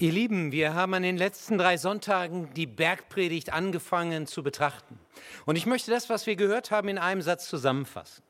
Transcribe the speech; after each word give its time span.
Ihr 0.00 0.12
Lieben, 0.12 0.50
wir 0.50 0.72
haben 0.72 0.94
an 0.94 1.02
den 1.02 1.18
letzten 1.18 1.58
drei 1.58 1.76
Sonntagen 1.76 2.54
die 2.54 2.64
Bergpredigt 2.64 3.52
angefangen 3.52 4.26
zu 4.26 4.42
betrachten. 4.42 4.98
Und 5.44 5.56
ich 5.56 5.66
möchte 5.66 5.90
das, 5.90 6.08
was 6.08 6.24
wir 6.26 6.36
gehört 6.36 6.70
haben, 6.70 6.88
in 6.88 6.96
einem 6.96 7.20
Satz 7.20 7.46
zusammenfassen. 7.50 8.22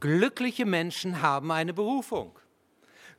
Glückliche 0.00 0.64
Menschen 0.64 1.20
haben 1.20 1.52
eine 1.52 1.74
Berufung. 1.74 2.38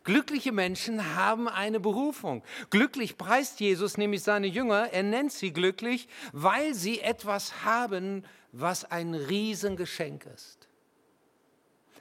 Glückliche 0.03 0.51
Menschen 0.51 1.15
haben 1.15 1.47
eine 1.47 1.79
Berufung. 1.79 2.41
Glücklich 2.71 3.19
preist 3.19 3.59
Jesus 3.59 3.99
nämlich 3.99 4.23
seine 4.23 4.47
Jünger. 4.47 4.91
Er 4.91 5.03
nennt 5.03 5.31
sie 5.31 5.53
glücklich, 5.53 6.07
weil 6.31 6.73
sie 6.73 7.01
etwas 7.01 7.63
haben, 7.63 8.25
was 8.51 8.83
ein 8.83 9.13
Riesengeschenk 9.13 10.25
ist. 10.25 10.67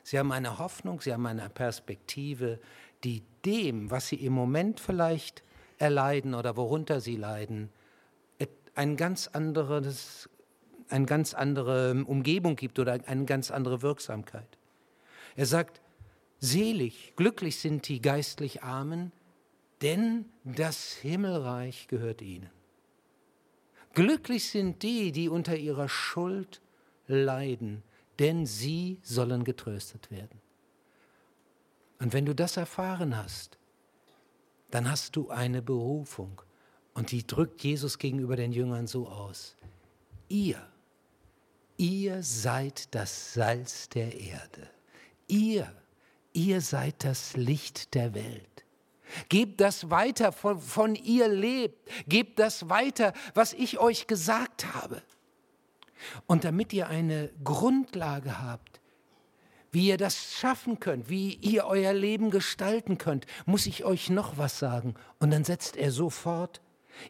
Sie 0.02 0.18
haben 0.18 0.32
eine 0.32 0.58
Hoffnung, 0.58 1.02
sie 1.02 1.12
haben 1.12 1.26
eine 1.26 1.50
Perspektive, 1.50 2.58
die 3.04 3.22
dem, 3.44 3.90
was 3.90 4.08
sie 4.08 4.16
im 4.16 4.32
Moment 4.32 4.80
vielleicht 4.80 5.42
erleiden 5.78 6.34
oder 6.34 6.56
worunter 6.56 7.00
sie 7.00 7.16
leiden, 7.16 7.70
ein 8.74 8.96
ganz 8.96 9.28
anderes, 9.28 10.28
eine 10.88 11.06
ganz 11.06 11.34
andere 11.34 12.04
Umgebung 12.06 12.56
gibt 12.56 12.78
oder 12.78 12.98
eine 13.06 13.24
ganz 13.24 13.50
andere 13.50 13.82
Wirksamkeit. 13.82 14.58
Er 15.36 15.46
sagt, 15.46 15.80
selig, 16.38 17.14
glücklich 17.16 17.58
sind 17.58 17.88
die 17.88 18.00
geistlich 18.00 18.62
Armen, 18.62 19.12
denn 19.80 20.26
das 20.44 20.92
Himmelreich 20.94 21.88
gehört 21.88 22.22
ihnen. 22.22 22.50
Glücklich 23.94 24.50
sind 24.50 24.82
die, 24.82 25.12
die 25.12 25.28
unter 25.28 25.56
ihrer 25.56 25.88
Schuld 25.88 26.62
leiden, 27.06 27.82
denn 28.18 28.46
sie 28.46 28.98
sollen 29.02 29.44
getröstet 29.44 30.10
werden. 30.10 30.40
Und 32.02 32.12
wenn 32.12 32.26
du 32.26 32.34
das 32.34 32.56
erfahren 32.56 33.16
hast, 33.16 33.58
dann 34.72 34.90
hast 34.90 35.14
du 35.14 35.30
eine 35.30 35.62
Berufung. 35.62 36.42
Und 36.94 37.12
die 37.12 37.24
drückt 37.24 37.62
Jesus 37.62 37.96
gegenüber 37.96 38.34
den 38.34 38.50
Jüngern 38.50 38.88
so 38.88 39.06
aus. 39.06 39.54
Ihr, 40.28 40.60
ihr 41.76 42.24
seid 42.24 42.92
das 42.92 43.34
Salz 43.34 43.88
der 43.88 44.18
Erde. 44.18 44.68
Ihr, 45.28 45.72
ihr 46.32 46.60
seid 46.60 47.04
das 47.04 47.36
Licht 47.36 47.94
der 47.94 48.14
Welt. 48.14 48.64
Gebt 49.28 49.60
das 49.60 49.88
weiter, 49.88 50.32
von, 50.32 50.60
von 50.60 50.96
ihr 50.96 51.28
lebt. 51.28 51.88
Gebt 52.08 52.40
das 52.40 52.68
weiter, 52.68 53.12
was 53.34 53.52
ich 53.52 53.78
euch 53.78 54.08
gesagt 54.08 54.74
habe. 54.74 55.02
Und 56.26 56.42
damit 56.42 56.72
ihr 56.72 56.88
eine 56.88 57.30
Grundlage 57.44 58.42
habt, 58.42 58.71
wie 59.72 59.88
ihr 59.88 59.96
das 59.96 60.34
schaffen 60.38 60.78
könnt, 60.78 61.08
wie 61.08 61.34
ihr 61.40 61.64
euer 61.64 61.94
Leben 61.94 62.30
gestalten 62.30 62.98
könnt, 62.98 63.26
muss 63.46 63.66
ich 63.66 63.84
euch 63.84 64.10
noch 64.10 64.38
was 64.38 64.58
sagen. 64.58 64.94
Und 65.18 65.30
dann 65.30 65.44
setzt 65.44 65.76
er 65.76 65.90
sofort, 65.90 66.60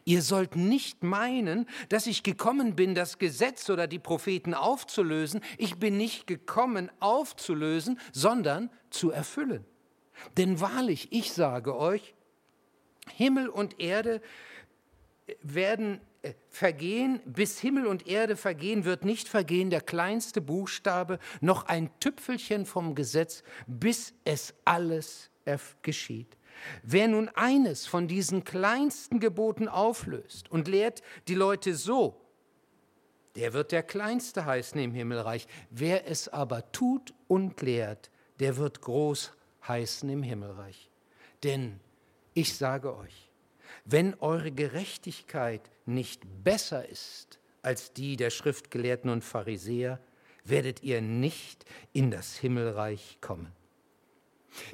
ihr 0.05 0.21
sollt 0.21 0.55
nicht 0.55 1.03
meinen, 1.03 1.67
dass 1.89 2.07
ich 2.07 2.23
gekommen 2.23 2.75
bin, 2.75 2.95
das 2.95 3.19
Gesetz 3.19 3.69
oder 3.69 3.85
die 3.85 3.99
Propheten 3.99 4.53
aufzulösen. 4.53 5.41
Ich 5.57 5.75
bin 5.75 5.97
nicht 5.97 6.25
gekommen, 6.25 6.89
aufzulösen, 7.01 7.99
sondern 8.13 8.69
zu 8.89 9.11
erfüllen. 9.11 9.65
Denn 10.37 10.61
wahrlich, 10.61 11.09
ich 11.11 11.33
sage 11.33 11.75
euch, 11.75 12.13
Himmel 13.15 13.49
und 13.49 13.81
Erde 13.81 14.21
werden 15.41 15.99
vergehen, 16.49 17.19
bis 17.25 17.59
Himmel 17.59 17.87
und 17.87 18.07
Erde 18.07 18.35
vergehen, 18.35 18.85
wird 18.85 19.05
nicht 19.05 19.27
vergehen 19.27 19.69
der 19.69 19.81
kleinste 19.81 20.41
Buchstabe, 20.41 21.19
noch 21.41 21.67
ein 21.67 21.89
Tüpfelchen 21.99 22.65
vom 22.65 22.95
Gesetz, 22.95 23.43
bis 23.67 24.13
es 24.23 24.53
alles 24.65 25.29
geschieht. 25.81 26.37
Wer 26.83 27.07
nun 27.07 27.29
eines 27.29 27.85
von 27.85 28.07
diesen 28.07 28.43
kleinsten 28.43 29.19
Geboten 29.19 29.67
auflöst 29.67 30.49
und 30.49 30.67
lehrt 30.67 31.01
die 31.27 31.35
Leute 31.35 31.75
so, 31.75 32.21
der 33.35 33.53
wird 33.53 33.71
der 33.71 33.83
Kleinste 33.83 34.45
heißen 34.45 34.79
im 34.79 34.93
Himmelreich. 34.93 35.47
Wer 35.71 36.07
es 36.07 36.29
aber 36.29 36.71
tut 36.71 37.13
und 37.27 37.61
lehrt, 37.61 38.11
der 38.39 38.57
wird 38.57 38.81
groß 38.81 39.33
heißen 39.67 40.07
im 40.09 40.21
Himmelreich. 40.21 40.89
Denn 41.43 41.79
ich 42.35 42.55
sage 42.55 42.95
euch, 42.95 43.31
wenn 43.85 44.13
eure 44.19 44.51
Gerechtigkeit 44.51 45.71
nicht 45.85 46.21
besser 46.43 46.87
ist 46.87 47.39
als 47.61 47.93
die 47.93 48.17
der 48.17 48.29
Schriftgelehrten 48.29 49.09
und 49.09 49.23
Pharisäer, 49.23 49.99
werdet 50.43 50.83
ihr 50.83 51.01
nicht 51.01 51.65
in 51.93 52.11
das 52.11 52.35
Himmelreich 52.35 53.19
kommen. 53.21 53.53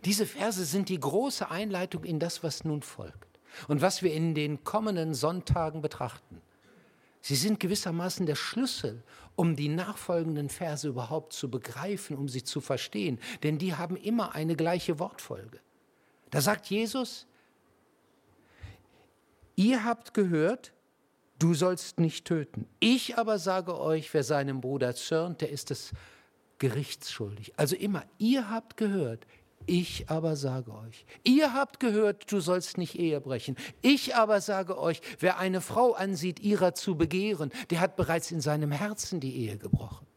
Diese 0.05 0.25
Verse 0.25 0.65
sind 0.65 0.89
die 0.89 0.99
große 0.99 1.49
Einleitung 1.49 2.03
in 2.03 2.19
das, 2.19 2.43
was 2.43 2.63
nun 2.63 2.81
folgt 2.81 3.39
und 3.67 3.81
was 3.81 4.01
wir 4.01 4.11
in 4.11 4.33
den 4.33 4.63
kommenden 4.63 5.13
Sonntagen 5.13 5.81
betrachten. 5.81 6.41
Sie 7.21 7.35
sind 7.35 7.59
gewissermaßen 7.59 8.25
der 8.25 8.35
Schlüssel, 8.35 9.03
um 9.35 9.55
die 9.55 9.69
nachfolgenden 9.69 10.49
Verse 10.49 10.87
überhaupt 10.87 11.33
zu 11.33 11.49
begreifen, 11.49 12.17
um 12.17 12.27
sie 12.27 12.43
zu 12.43 12.61
verstehen, 12.61 13.19
denn 13.43 13.57
die 13.57 13.75
haben 13.75 13.95
immer 13.95 14.35
eine 14.35 14.55
gleiche 14.55 14.99
Wortfolge. 14.99 15.59
Da 16.31 16.41
sagt 16.41 16.67
Jesus, 16.67 17.27
Ihr 19.55 19.83
habt 19.83 20.13
gehört, 20.13 20.71
du 21.39 21.53
sollst 21.53 21.99
nicht 21.99 22.25
töten. 22.25 22.67
Ich 22.79 23.17
aber 23.17 23.39
sage 23.39 23.79
euch, 23.79 24.13
wer 24.13 24.23
seinem 24.23 24.61
Bruder 24.61 24.93
zürnt, 24.95 25.41
der 25.41 25.49
ist 25.49 25.71
es 25.71 25.91
gerichtsschuldig. 26.59 27.53
Also 27.57 27.75
immer, 27.75 28.03
ihr 28.17 28.49
habt 28.49 28.77
gehört, 28.77 29.25
ich 29.65 30.09
aber 30.09 30.35
sage 30.35 30.73
euch, 30.73 31.05
ihr 31.23 31.53
habt 31.53 31.79
gehört, 31.79 32.31
du 32.31 32.39
sollst 32.39 32.77
nicht 32.77 32.97
Ehe 32.97 33.21
brechen. 33.21 33.55
Ich 33.81 34.15
aber 34.15 34.41
sage 34.41 34.77
euch, 34.77 35.01
wer 35.19 35.39
eine 35.39 35.61
Frau 35.61 35.93
ansieht, 35.93 36.39
ihrer 36.39 36.75
zu 36.75 36.95
begehren, 36.95 37.51
der 37.69 37.79
hat 37.79 37.95
bereits 37.95 38.31
in 38.31 38.41
seinem 38.41 38.71
Herzen 38.71 39.19
die 39.19 39.35
Ehe 39.35 39.57
gebrochen. 39.57 40.07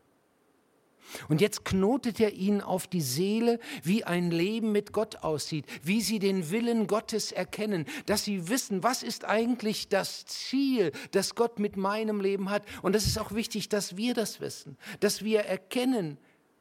Und 1.29 1.41
jetzt 1.41 1.65
knotet 1.65 2.21
er 2.21 2.33
ihnen 2.33 2.61
auf 2.61 2.87
die 2.87 3.01
Seele, 3.01 3.59
wie 3.83 4.05
ein 4.05 4.31
Leben 4.31 4.73
mit 4.73 4.93
Gott 4.93 5.17
aussieht, 5.17 5.67
wie 5.83 6.01
sie 6.01 6.19
den 6.19 6.51
Willen 6.51 6.87
Gottes 6.87 7.33
erkennen, 7.33 7.87
dass 8.07 8.25
sie 8.25 8.49
wissen, 8.49 8.83
was 8.83 9.03
ist 9.03 9.25
eigentlich 9.25 9.89
das 9.89 10.25
Ziel, 10.27 10.93
das 11.11 11.35
Gott 11.35 11.59
mit 11.59 11.77
meinem 11.77 12.21
Leben 12.21 12.51
hat. 12.51 12.65
Und 12.83 12.95
das 12.95 13.07
ist 13.07 13.19
auch 13.19 13.33
wichtig, 13.33 13.69
dass 13.69 13.97
wir 13.97 14.15
das 14.15 14.41
wissen, 14.41 14.77
dass 15.01 15.25
wir 15.25 15.41
erkennen, 15.41 16.19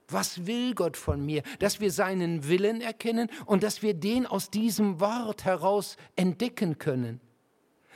was 0.07 0.45
will 0.45 0.75
Gott 0.75 0.97
von 0.97 1.25
mir, 1.25 1.41
dass 1.59 1.79
wir 1.79 1.91
seinen 1.91 2.47
Willen 2.47 2.81
erkennen 2.81 3.29
und 3.45 3.63
dass 3.63 3.81
wir 3.81 3.93
den 3.93 4.25
aus 4.25 4.49
diesem 4.49 4.99
Wort 4.99 5.45
heraus 5.45 5.97
entdecken 6.15 6.77
können 6.77 7.21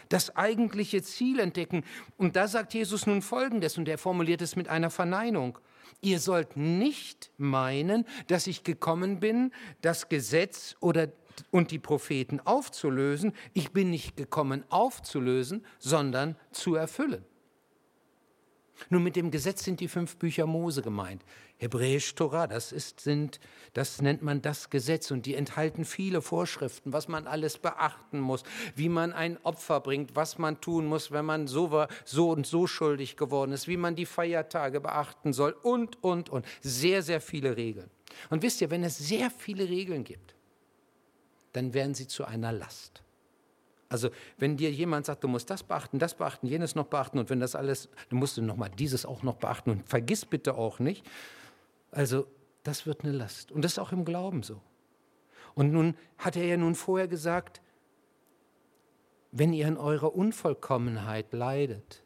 das 0.09 0.35
eigentliche 0.35 1.01
Ziel 1.01 1.39
entdecken. 1.39 1.83
Und 2.17 2.35
da 2.35 2.47
sagt 2.47 2.73
Jesus 2.73 3.07
nun 3.07 3.21
Folgendes, 3.21 3.77
und 3.77 3.87
er 3.89 3.97
formuliert 3.97 4.41
es 4.41 4.55
mit 4.55 4.67
einer 4.67 4.89
Verneinung. 4.89 5.57
Ihr 6.01 6.19
sollt 6.19 6.57
nicht 6.57 7.31
meinen, 7.37 8.05
dass 8.27 8.47
ich 8.47 8.63
gekommen 8.63 9.19
bin, 9.19 9.51
das 9.81 10.09
Gesetz 10.09 10.75
oder 10.79 11.07
und 11.51 11.71
die 11.71 11.79
Propheten 11.79 12.39
aufzulösen. 12.39 13.33
Ich 13.53 13.71
bin 13.71 13.89
nicht 13.89 14.15
gekommen 14.15 14.63
aufzulösen, 14.69 15.65
sondern 15.79 16.37
zu 16.51 16.75
erfüllen. 16.75 17.25
Nun, 18.89 19.03
mit 19.03 19.15
dem 19.15 19.31
Gesetz 19.31 19.63
sind 19.63 19.79
die 19.79 19.87
fünf 19.87 20.17
Bücher 20.17 20.45
Mose 20.45 20.81
gemeint. 20.81 21.23
Hebräisch 21.57 22.13
Torah, 22.15 22.47
das, 22.47 22.71
ist, 22.71 22.99
sind, 22.99 23.39
das 23.73 24.01
nennt 24.01 24.21
man 24.21 24.41
das 24.41 24.69
Gesetz 24.69 25.11
und 25.11 25.25
die 25.25 25.35
enthalten 25.35 25.85
viele 25.85 26.21
Vorschriften, 26.21 26.91
was 26.91 27.07
man 27.07 27.27
alles 27.27 27.57
beachten 27.57 28.19
muss, 28.19 28.43
wie 28.75 28.89
man 28.89 29.13
ein 29.13 29.37
Opfer 29.43 29.79
bringt, 29.79 30.15
was 30.15 30.37
man 30.37 30.59
tun 30.59 30.85
muss, 30.85 31.11
wenn 31.11 31.25
man 31.25 31.47
so, 31.47 31.85
so 32.03 32.31
und 32.31 32.45
so 32.45 32.67
schuldig 32.67 33.15
geworden 33.15 33.53
ist, 33.53 33.67
wie 33.67 33.77
man 33.77 33.95
die 33.95 34.05
Feiertage 34.05 34.81
beachten 34.81 35.31
soll 35.31 35.55
und, 35.63 36.03
und, 36.03 36.29
und. 36.29 36.45
Sehr, 36.61 37.01
sehr 37.01 37.21
viele 37.21 37.55
Regeln. 37.55 37.89
Und 38.29 38.43
wisst 38.43 38.61
ihr, 38.61 38.69
wenn 38.69 38.83
es 38.83 38.97
sehr 38.97 39.31
viele 39.31 39.69
Regeln 39.69 40.03
gibt, 40.03 40.35
dann 41.53 41.73
werden 41.73 41.93
sie 41.93 42.07
zu 42.07 42.25
einer 42.25 42.51
Last. 42.51 43.04
Also 43.87 44.09
wenn 44.37 44.57
dir 44.57 44.71
jemand 44.71 45.05
sagt, 45.05 45.23
du 45.23 45.27
musst 45.27 45.49
das 45.49 45.63
beachten, 45.63 45.99
das 45.99 46.15
beachten, 46.15 46.47
jenes 46.47 46.75
noch 46.75 46.87
beachten 46.87 47.19
und 47.19 47.29
wenn 47.29 47.39
das 47.39 47.55
alles, 47.55 47.89
dann 48.09 48.19
musst 48.19 48.37
du 48.37 48.41
noch 48.41 48.57
mal 48.57 48.69
dieses 48.69 49.05
auch 49.05 49.23
noch 49.23 49.35
beachten 49.35 49.69
und 49.69 49.87
vergiss 49.87 50.25
bitte 50.25 50.55
auch 50.55 50.79
nicht. 50.79 51.05
Also 51.91 52.27
das 52.63 52.85
wird 52.85 53.03
eine 53.03 53.13
Last 53.13 53.51
und 53.51 53.63
das 53.63 53.73
ist 53.73 53.79
auch 53.79 53.91
im 53.91 54.05
Glauben 54.05 54.43
so. 54.43 54.61
Und 55.53 55.71
nun 55.71 55.95
hat 56.17 56.35
er 56.35 56.45
ja 56.45 56.57
nun 56.57 56.75
vorher 56.75 57.07
gesagt, 57.07 57.61
wenn 59.31 59.53
ihr 59.53 59.67
an 59.67 59.77
eurer 59.77 60.15
Unvollkommenheit 60.15 61.33
leidet, 61.33 62.03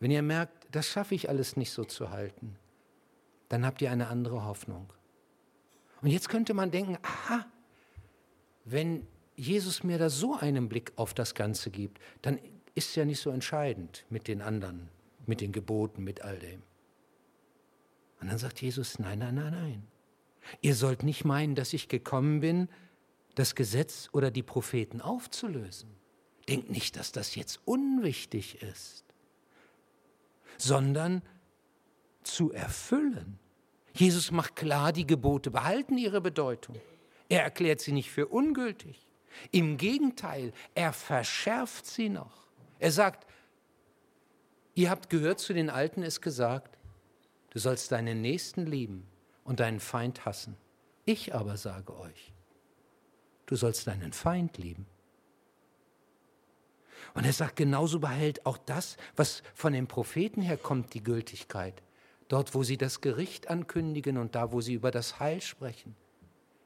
wenn 0.00 0.10
ihr 0.10 0.22
merkt, 0.22 0.66
das 0.70 0.86
schaffe 0.86 1.14
ich 1.14 1.28
alles 1.28 1.56
nicht 1.56 1.70
so 1.70 1.84
zu 1.84 2.10
halten, 2.10 2.56
dann 3.48 3.66
habt 3.66 3.82
ihr 3.82 3.90
eine 3.90 4.08
andere 4.08 4.44
Hoffnung. 4.44 4.92
Und 6.00 6.08
jetzt 6.08 6.28
könnte 6.28 6.54
man 6.54 6.70
denken, 6.70 6.98
aha, 7.02 7.46
wenn 8.64 9.06
Jesus 9.42 9.82
mir 9.82 9.98
da 9.98 10.08
so 10.08 10.36
einen 10.36 10.68
Blick 10.68 10.92
auf 10.96 11.14
das 11.14 11.34
Ganze 11.34 11.70
gibt, 11.70 12.00
dann 12.22 12.38
ist 12.74 12.90
es 12.90 12.94
ja 12.94 13.04
nicht 13.04 13.20
so 13.20 13.30
entscheidend 13.30 14.06
mit 14.08 14.28
den 14.28 14.40
anderen, 14.40 14.88
mit 15.26 15.40
den 15.40 15.50
Geboten, 15.50 16.04
mit 16.04 16.22
all 16.22 16.38
dem. 16.38 16.62
Und 18.20 18.28
dann 18.28 18.38
sagt 18.38 18.62
Jesus, 18.62 19.00
nein, 19.00 19.18
nein, 19.18 19.34
nein, 19.34 19.52
nein. 19.52 19.82
Ihr 20.60 20.76
sollt 20.76 21.02
nicht 21.02 21.24
meinen, 21.24 21.56
dass 21.56 21.72
ich 21.72 21.88
gekommen 21.88 22.40
bin, 22.40 22.68
das 23.34 23.54
Gesetz 23.54 24.08
oder 24.12 24.30
die 24.30 24.42
Propheten 24.44 25.00
aufzulösen. 25.00 25.90
Denkt 26.48 26.70
nicht, 26.70 26.96
dass 26.96 27.10
das 27.10 27.34
jetzt 27.34 27.60
unwichtig 27.64 28.62
ist, 28.62 29.04
sondern 30.56 31.22
zu 32.22 32.52
erfüllen. 32.52 33.38
Jesus 33.94 34.30
macht 34.30 34.54
klar, 34.54 34.92
die 34.92 35.06
Gebote 35.06 35.50
behalten 35.50 35.98
ihre 35.98 36.20
Bedeutung. 36.20 36.76
Er 37.28 37.42
erklärt 37.42 37.80
sie 37.80 37.92
nicht 37.92 38.10
für 38.10 38.28
ungültig. 38.28 39.08
Im 39.50 39.76
Gegenteil, 39.76 40.52
er 40.74 40.92
verschärft 40.92 41.86
sie 41.86 42.08
noch. 42.08 42.46
Er 42.78 42.90
sagt, 42.90 43.26
ihr 44.74 44.90
habt 44.90 45.10
gehört, 45.10 45.40
zu 45.40 45.52
den 45.52 45.70
Alten 45.70 46.02
ist 46.02 46.20
gesagt, 46.20 46.78
du 47.50 47.58
sollst 47.58 47.92
deinen 47.92 48.20
Nächsten 48.20 48.66
lieben 48.66 49.06
und 49.44 49.60
deinen 49.60 49.80
Feind 49.80 50.24
hassen. 50.24 50.56
Ich 51.04 51.34
aber 51.34 51.56
sage 51.56 51.98
euch, 51.98 52.32
du 53.46 53.56
sollst 53.56 53.86
deinen 53.86 54.12
Feind 54.12 54.58
lieben. 54.58 54.86
Und 57.14 57.26
er 57.26 57.32
sagt, 57.32 57.56
genauso 57.56 57.98
behält 57.98 58.46
auch 58.46 58.56
das, 58.56 58.96
was 59.16 59.42
von 59.54 59.72
den 59.72 59.86
Propheten 59.86 60.40
herkommt, 60.40 60.94
die 60.94 61.02
Gültigkeit. 61.02 61.82
Dort, 62.28 62.54
wo 62.54 62.62
sie 62.62 62.78
das 62.78 63.00
Gericht 63.00 63.48
ankündigen 63.48 64.16
und 64.16 64.34
da, 64.34 64.52
wo 64.52 64.60
sie 64.60 64.74
über 64.74 64.90
das 64.90 65.20
Heil 65.20 65.42
sprechen. 65.42 65.94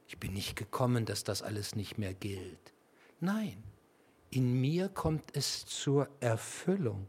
Ich 0.07 0.17
bin 0.17 0.33
nicht 0.33 0.55
gekommen, 0.55 1.05
dass 1.05 1.23
das 1.23 1.41
alles 1.41 1.75
nicht 1.75 1.97
mehr 1.97 2.13
gilt. 2.13 2.73
Nein, 3.19 3.61
in 4.29 4.59
mir 4.59 4.89
kommt 4.89 5.35
es 5.35 5.65
zur 5.65 6.09
Erfüllung. 6.19 7.07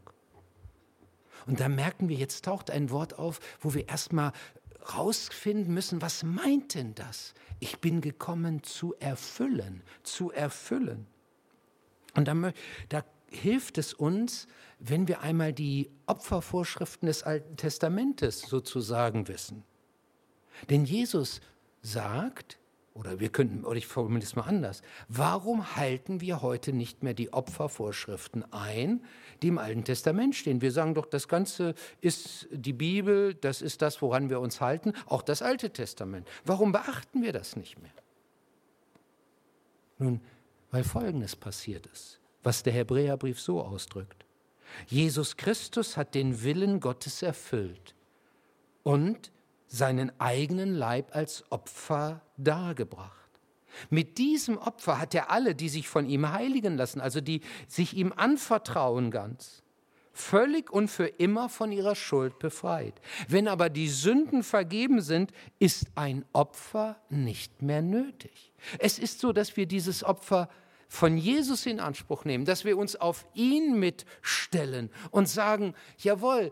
Und 1.47 1.59
da 1.59 1.69
merken 1.69 2.09
wir, 2.09 2.17
jetzt 2.17 2.45
taucht 2.45 2.69
ein 2.71 2.89
Wort 2.89 3.17
auf, 3.17 3.39
wo 3.61 3.73
wir 3.73 3.87
erstmal 3.87 4.33
rausfinden 4.95 5.73
müssen, 5.73 6.01
was 6.01 6.23
meint 6.23 6.75
denn 6.75 6.95
das? 6.95 7.33
Ich 7.59 7.79
bin 7.79 8.01
gekommen 8.01 8.63
zu 8.63 8.95
erfüllen, 8.99 9.83
zu 10.03 10.31
erfüllen. 10.31 11.07
Und 12.15 12.27
da, 12.27 12.53
da 12.89 13.03
hilft 13.29 13.77
es 13.77 13.93
uns, 13.93 14.47
wenn 14.79 15.07
wir 15.07 15.21
einmal 15.21 15.53
die 15.53 15.89
Opfervorschriften 16.05 17.07
des 17.07 17.23
Alten 17.23 17.57
Testamentes 17.57 18.41
sozusagen 18.41 19.27
wissen. 19.27 19.63
Denn 20.69 20.85
Jesus 20.85 21.41
sagt, 21.81 22.57
oder 22.93 23.19
wir 23.19 23.29
könnten, 23.29 23.65
oder 23.65 23.77
ich 23.77 23.87
formuliere 23.87 24.23
es 24.23 24.35
mal 24.35 24.43
anders. 24.43 24.81
Warum 25.07 25.75
halten 25.75 26.21
wir 26.21 26.41
heute 26.41 26.73
nicht 26.73 27.03
mehr 27.03 27.13
die 27.13 27.31
Opfervorschriften 27.31 28.51
ein, 28.51 29.03
die 29.41 29.49
im 29.49 29.57
Alten 29.57 29.83
Testament 29.83 30.35
stehen? 30.35 30.61
Wir 30.61 30.71
sagen 30.71 30.95
doch, 30.95 31.05
das 31.05 31.27
Ganze 31.27 31.75
ist 32.01 32.47
die 32.51 32.73
Bibel, 32.73 33.33
das 33.35 33.61
ist 33.61 33.81
das, 33.81 34.01
woran 34.01 34.29
wir 34.29 34.39
uns 34.39 34.59
halten, 34.59 34.93
auch 35.05 35.21
das 35.21 35.41
Alte 35.41 35.69
Testament. 35.69 36.27
Warum 36.45 36.71
beachten 36.71 37.21
wir 37.21 37.31
das 37.31 37.55
nicht 37.55 37.81
mehr? 37.81 37.91
Nun, 39.97 40.21
weil 40.71 40.83
Folgendes 40.83 41.35
passiert 41.35 41.87
ist, 41.87 42.19
was 42.43 42.63
der 42.63 42.73
Hebräerbrief 42.73 43.39
so 43.39 43.61
ausdrückt. 43.61 44.25
Jesus 44.87 45.37
Christus 45.37 45.97
hat 45.97 46.15
den 46.15 46.43
Willen 46.43 46.79
Gottes 46.79 47.21
erfüllt 47.21 47.95
und 48.83 49.31
seinen 49.69 50.11
eigenen 50.19 50.73
Leib 50.73 51.15
als 51.15 51.49
Opfer 51.51 52.21
dargebracht. 52.37 53.15
Mit 53.89 54.17
diesem 54.17 54.57
Opfer 54.57 54.99
hat 54.99 55.13
er 55.15 55.31
alle, 55.31 55.55
die 55.55 55.69
sich 55.69 55.87
von 55.87 56.09
ihm 56.09 56.31
heiligen 56.31 56.75
lassen, 56.75 56.99
also 56.99 57.21
die 57.21 57.41
sich 57.67 57.95
ihm 57.95 58.11
anvertrauen 58.15 59.11
ganz, 59.11 59.63
völlig 60.11 60.71
und 60.71 60.89
für 60.89 61.05
immer 61.05 61.49
von 61.49 61.71
ihrer 61.71 61.95
Schuld 61.95 62.39
befreit. 62.39 62.99
Wenn 63.27 63.47
aber 63.47 63.69
die 63.69 63.87
Sünden 63.87 64.43
vergeben 64.43 65.01
sind, 65.01 65.31
ist 65.59 65.85
ein 65.95 66.25
Opfer 66.33 66.99
nicht 67.09 67.61
mehr 67.61 67.83
nötig. 67.83 68.51
Es 68.79 68.99
ist 68.99 69.19
so, 69.19 69.31
dass 69.31 69.55
wir 69.55 69.67
dieses 69.67 70.03
Opfer 70.03 70.49
von 70.87 71.17
Jesus 71.17 71.67
in 71.67 71.79
Anspruch 71.79 72.25
nehmen, 72.25 72.45
dass 72.45 72.65
wir 72.65 72.75
uns 72.75 72.95
auf 72.95 73.27
ihn 73.35 73.79
mitstellen 73.79 74.89
und 75.11 75.29
sagen, 75.29 75.75
jawohl, 75.99 76.51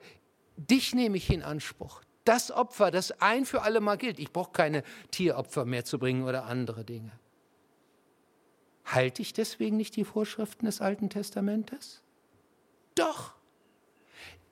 dich 0.55 0.93
nehme 0.93 1.17
ich 1.17 1.31
in 1.31 1.41
Anspruch 1.41 2.03
das 2.27 2.51
Opfer, 2.51 2.91
das 2.91 3.11
ein 3.21 3.45
für 3.45 3.61
alle 3.61 3.79
Mal 3.79 3.97
gilt. 3.97 4.19
Ich 4.19 4.31
brauche 4.31 4.51
keine 4.51 4.83
Tieropfer 5.11 5.65
mehr 5.65 5.85
zu 5.85 5.99
bringen 5.99 6.23
oder 6.23 6.45
andere 6.45 6.83
Dinge. 6.83 7.11
Halte 8.85 9.21
ich 9.21 9.33
deswegen 9.33 9.77
nicht 9.77 9.95
die 9.95 10.05
Vorschriften 10.05 10.65
des 10.65 10.81
Alten 10.81 11.09
Testamentes? 11.09 12.01
Doch. 12.95 13.33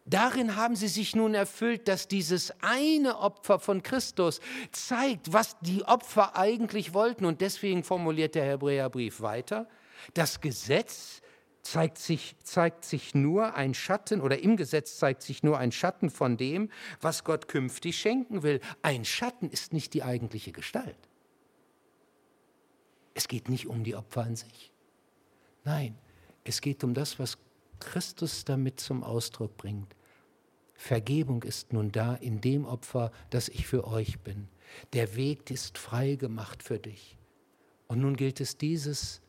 Darin 0.05 0.55
haben 0.55 0.75
sie 0.75 0.87
sich 0.87 1.15
nun 1.15 1.33
erfüllt, 1.33 1.87
dass 1.87 2.07
dieses 2.07 2.53
eine 2.61 3.17
Opfer 3.17 3.59
von 3.59 3.81
Christus 3.81 4.39
zeigt, 4.71 5.33
was 5.33 5.57
die 5.61 5.83
Opfer 5.83 6.37
eigentlich 6.37 6.93
wollten. 6.93 7.25
Und 7.25 7.41
deswegen 7.41 7.83
formuliert 7.83 8.35
der 8.35 8.45
Hebräerbrief 8.45 9.21
weiter, 9.21 9.67
das 10.13 10.41
Gesetz 10.41 11.21
zeigt 11.65 11.97
sich, 11.97 12.35
zeigt 12.43 12.85
sich 12.85 13.15
nur 13.15 13.55
ein 13.55 13.73
Schatten 13.73 14.21
oder 14.21 14.39
im 14.39 14.55
Gesetz 14.55 14.97
zeigt 14.99 15.23
sich 15.23 15.41
nur 15.41 15.57
ein 15.57 15.71
Schatten 15.71 16.11
von 16.11 16.37
dem, 16.37 16.69
was 17.01 17.23
Gott 17.23 17.47
künftig 17.47 17.97
schenken 17.97 18.43
will. 18.43 18.61
Ein 18.83 19.03
Schatten 19.03 19.49
ist 19.49 19.73
nicht 19.73 19.93
die 19.95 20.03
eigentliche 20.03 20.51
Gestalt. 20.51 21.09
Es 23.15 23.27
geht 23.27 23.49
nicht 23.49 23.65
um 23.65 23.83
die 23.83 23.95
Opfer 23.95 24.23
an 24.23 24.35
sich. 24.35 24.71
Nein, 25.63 25.97
es 26.43 26.61
geht 26.61 26.83
um 26.83 26.93
das, 26.93 27.17
was 27.17 27.39
Christus 27.79 28.45
damit 28.45 28.79
zum 28.79 29.03
Ausdruck 29.03 29.57
bringt. 29.57 29.95
Vergebung 30.75 31.41
ist 31.41 31.73
nun 31.73 31.91
da 31.91 32.13
in 32.13 32.41
dem 32.41 32.65
Opfer, 32.65 33.11
das 33.31 33.49
ich 33.49 33.65
für 33.65 33.87
euch 33.87 34.19
bin. 34.19 34.49
Der 34.93 35.15
Weg 35.15 35.49
ist 35.49 35.79
frei 35.79 36.15
gemacht 36.15 36.61
für 36.61 36.77
dich. 36.77 37.17
Und 37.87 38.01
nun 38.01 38.15
gilt 38.15 38.39
es, 38.39 38.57
dieses 38.57 39.21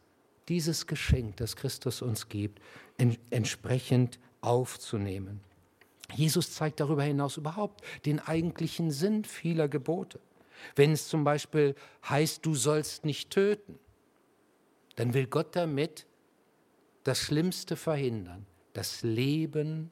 dieses 0.49 0.87
Geschenk, 0.87 1.37
das 1.37 1.57
Christus 1.57 2.03
uns 2.03 2.29
gibt, 2.29 2.61
entsprechend 3.31 4.19
aufzunehmen. 4.41 5.41
Jesus 6.15 6.55
zeigt 6.55 6.81
darüber 6.81 7.03
hinaus 7.03 7.37
überhaupt 7.37 7.83
den 8.05 8.21
eigentlichen 8.21 8.91
Sinn 8.91 9.25
vieler 9.25 9.69
Gebote. 9.69 10.21
Wenn 10.75 10.93
es 10.93 11.09
zum 11.09 11.25
Beispiel 11.25 11.75
heißt, 12.09 12.47
du 12.47 12.55
sollst 12.55 13.05
nicht 13.05 13.31
töten, 13.31 13.79
dann 14.95 15.15
will 15.15 15.27
Gott 15.27 15.55
damit 15.55 16.07
das 17.05 17.19
Schlimmste 17.19 17.77
verhindern, 17.77 18.47
das 18.73 19.03
Leben 19.03 19.91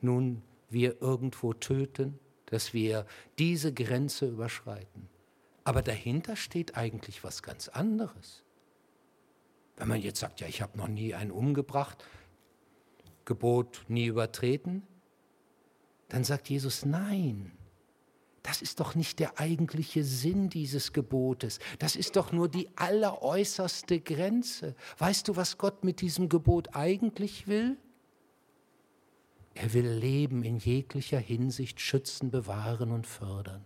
nun 0.00 0.42
wir 0.70 1.00
irgendwo 1.00 1.52
töten, 1.52 2.18
dass 2.46 2.72
wir 2.72 3.06
diese 3.38 3.72
Grenze 3.72 4.26
überschreiten. 4.28 5.08
Aber 5.64 5.82
dahinter 5.82 6.36
steht 6.36 6.76
eigentlich 6.76 7.22
was 7.22 7.42
ganz 7.42 7.68
anderes. 7.68 8.42
Wenn 9.82 9.88
man 9.88 10.00
jetzt 10.00 10.20
sagt, 10.20 10.40
ja, 10.40 10.46
ich 10.46 10.62
habe 10.62 10.78
noch 10.78 10.86
nie 10.86 11.12
einen 11.12 11.32
umgebracht, 11.32 12.04
Gebot 13.24 13.84
nie 13.88 14.06
übertreten, 14.06 14.84
dann 16.08 16.22
sagt 16.22 16.48
Jesus, 16.48 16.86
nein, 16.86 17.50
das 18.44 18.62
ist 18.62 18.78
doch 18.78 18.94
nicht 18.94 19.18
der 19.18 19.40
eigentliche 19.40 20.04
Sinn 20.04 20.48
dieses 20.48 20.92
Gebotes. 20.92 21.58
Das 21.80 21.96
ist 21.96 22.14
doch 22.14 22.30
nur 22.30 22.48
die 22.48 22.68
alleräußerste 22.76 23.98
Grenze. 23.98 24.76
Weißt 24.98 25.26
du, 25.26 25.34
was 25.34 25.58
Gott 25.58 25.82
mit 25.82 26.00
diesem 26.00 26.28
Gebot 26.28 26.76
eigentlich 26.76 27.48
will? 27.48 27.76
Er 29.54 29.74
will 29.74 29.88
Leben 29.88 30.44
in 30.44 30.58
jeglicher 30.58 31.18
Hinsicht 31.18 31.80
schützen, 31.80 32.30
bewahren 32.30 32.92
und 32.92 33.08
fördern. 33.08 33.64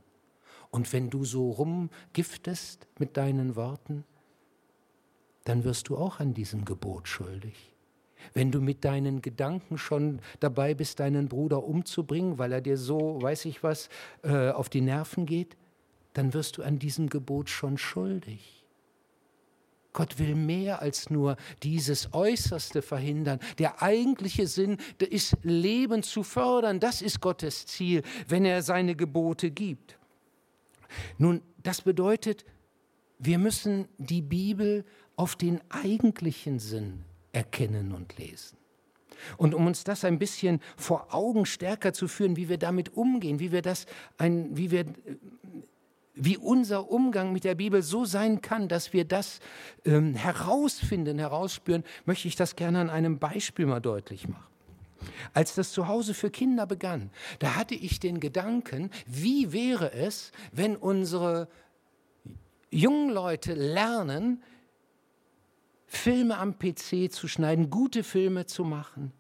Und 0.71 0.95
wenn 0.95 1.11
du 1.11 1.27
so 1.27 1.51
rumgiftest 1.51 2.87
mit 2.99 3.19
deinen 3.19 3.55
Worten, 3.55 4.07
dann 5.47 5.63
wirst 5.63 5.89
du 5.89 5.97
auch 5.97 6.19
an 6.19 6.35
diesem 6.35 6.65
Gebot 6.65 7.07
schuldig. 7.07 7.55
Wenn 8.35 8.51
du 8.51 8.61
mit 8.61 8.85
deinen 8.85 9.23
Gedanken 9.23 9.79
schon 9.79 10.21
dabei 10.41 10.75
bist, 10.75 10.99
deinen 10.99 11.29
Bruder 11.29 11.63
umzubringen, 11.63 12.39
weil 12.39 12.53
er 12.53 12.61
dir 12.61 12.77
so, 12.77 13.23
weiß 13.23 13.45
ich 13.45 13.63
was, 13.63 13.89
äh, 14.23 14.51
auf 14.51 14.69
die 14.69 14.81
Nerven 14.81 15.25
geht, 15.25 15.57
dann 16.15 16.35
wirst 16.35 16.57
du 16.57 16.63
an 16.63 16.81
diesem 16.81 17.09
Gebot 17.09 17.49
schon 17.49 17.79
schuldig. 17.79 18.65
Gott 19.93 20.19
will 20.19 20.35
mehr 20.35 20.83
als 20.83 21.11
nur 21.11 21.37
dieses 21.63 22.13
Äußerste 22.13 22.83
verhindern. 22.83 23.39
Der 23.59 23.83
eigentliche 23.83 24.49
Sinn 24.49 24.79
ist, 24.99 25.37
Leben 25.43 26.03
zu 26.03 26.25
fördern. 26.25 26.81
Das 26.81 27.01
ist 27.01 27.21
Gottes 27.21 27.67
Ziel, 27.67 28.03
wenn 28.27 28.45
er 28.45 28.63
seine 28.63 28.97
Gebote 28.97 29.51
gibt. 29.53 29.97
Nun, 31.19 31.41
das 31.63 31.83
bedeutet, 31.83 32.45
wir 33.19 33.39
müssen 33.39 33.89
die 33.97 34.23
Bibel 34.23 34.85
auf 35.17 35.37
den 35.37 35.61
eigentlichen 35.71 36.59
Sinn 36.59 37.05
erkennen 37.33 37.93
und 37.93 38.17
lesen. 38.19 38.57
Und 39.37 39.55
um 39.55 39.67
uns 39.67 39.85
das 39.85 40.05
ein 40.05 40.19
bisschen 40.19 40.61
vor 40.77 41.15
Augen 41.15 41.47
stärker 41.47 41.93
zu 41.93 42.07
führen, 42.07 42.37
wie 42.37 42.49
wir 42.49 42.59
damit 42.59 42.97
umgehen, 42.97 43.41
wie 43.41 43.51
wir 43.51 43.63
das 43.63 43.87
ein, 44.19 44.57
wie 44.57 44.71
wir 44.71 44.85
wie 46.17 46.39
unser 46.39 46.91
Umgang 46.91 47.33
mit 47.33 47.45
der 47.45 47.55
Bibel 47.55 47.83
so 47.83 48.07
sein 48.07 48.41
kann, 48.41 48.69
dass 48.69 48.95
wir 48.95 49.05
das 49.05 49.41
ähm, 49.85 50.15
herausfinden, 50.15 51.19
herausspüren, 51.19 51.85
möchte 52.07 52.27
ich 52.27 52.37
das 52.37 52.57
gerne 52.57 52.81
an 52.81 52.89
einem 52.89 53.19
Beispiel 53.19 53.67
mal 53.67 53.81
deutlich 53.81 54.27
machen. 54.27 54.47
Als 55.35 55.55
das 55.55 55.73
Zuhause 55.73 56.15
für 56.15 56.31
Kinder 56.31 56.67
begann, 56.67 57.11
da 57.39 57.55
hatte 57.55 57.75
ich 57.75 58.01
den 58.01 58.19
Gedanken, 58.19 58.91
wie 59.07 59.53
wäre 59.53 59.93
es, 59.93 60.33
wenn 60.53 60.75
unsere 60.75 61.49
jungen 62.71 63.11
Leute 63.11 63.53
lernen, 63.53 64.43
Filme 65.87 66.39
am 66.39 66.59
PC 66.59 67.11
zu 67.13 67.29
schneiden, 67.29 67.71
gute 67.71 68.03
Filme 68.03 68.47
zu 68.47 68.65
machen 68.65 69.13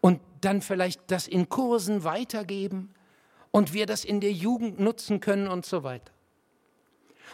und 0.00 0.20
dann 0.40 0.62
vielleicht 0.62 1.10
das 1.10 1.28
in 1.28 1.48
Kursen 1.48 2.04
weitergeben 2.04 2.90
und 3.50 3.72
wir 3.72 3.86
das 3.86 4.04
in 4.04 4.20
der 4.20 4.32
Jugend 4.32 4.80
nutzen 4.80 5.20
können 5.20 5.48
und 5.48 5.66
so 5.66 5.82
weiter. 5.82 6.12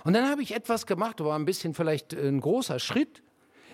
Und 0.04 0.12
dann 0.12 0.28
habe 0.28 0.42
ich 0.42 0.54
etwas 0.54 0.86
gemacht, 0.86 1.20
war 1.20 1.38
ein 1.38 1.44
bisschen 1.44 1.74
vielleicht 1.74 2.12
ein 2.12 2.40
großer 2.40 2.78
Schritt. 2.78 3.22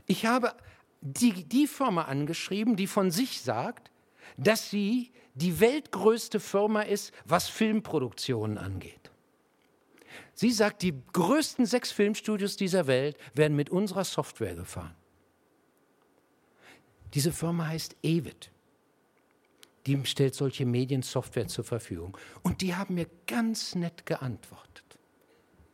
Ich 0.06 0.26
habe 0.26 0.54
die, 1.00 1.44
die 1.44 1.66
Firma 1.66 2.02
angeschrieben, 2.02 2.76
die 2.76 2.86
von 2.86 3.10
sich 3.10 3.42
sagt, 3.42 3.90
dass 4.36 4.70
sie 4.70 5.10
die 5.34 5.60
weltgrößte 5.60 6.40
Firma 6.40 6.82
ist, 6.82 7.12
was 7.24 7.48
Filmproduktionen 7.48 8.58
angeht. 8.58 9.11
Sie 10.42 10.50
sagt, 10.50 10.82
die 10.82 10.92
größten 11.12 11.66
sechs 11.66 11.92
Filmstudios 11.92 12.56
dieser 12.56 12.88
Welt 12.88 13.16
werden 13.32 13.54
mit 13.54 13.70
unserer 13.70 14.02
Software 14.02 14.56
gefahren. 14.56 14.96
Diese 17.14 17.30
Firma 17.30 17.68
heißt 17.68 17.94
Evid. 18.02 18.50
Die 19.86 20.04
stellt 20.04 20.34
solche 20.34 20.66
Mediensoftware 20.66 21.46
zur 21.46 21.62
Verfügung. 21.62 22.18
Und 22.42 22.60
die 22.60 22.74
haben 22.74 22.94
mir 22.94 23.06
ganz 23.28 23.76
nett 23.76 24.04
geantwortet. 24.04 24.98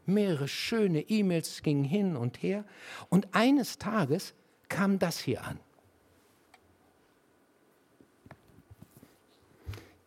Mehrere 0.04 0.48
schöne 0.48 1.00
E-Mails 1.00 1.62
gingen 1.62 1.84
hin 1.84 2.14
und 2.14 2.42
her. 2.42 2.66
Und 3.08 3.34
eines 3.34 3.78
Tages 3.78 4.34
kam 4.68 4.98
das 4.98 5.18
hier 5.18 5.44
an. 5.44 5.58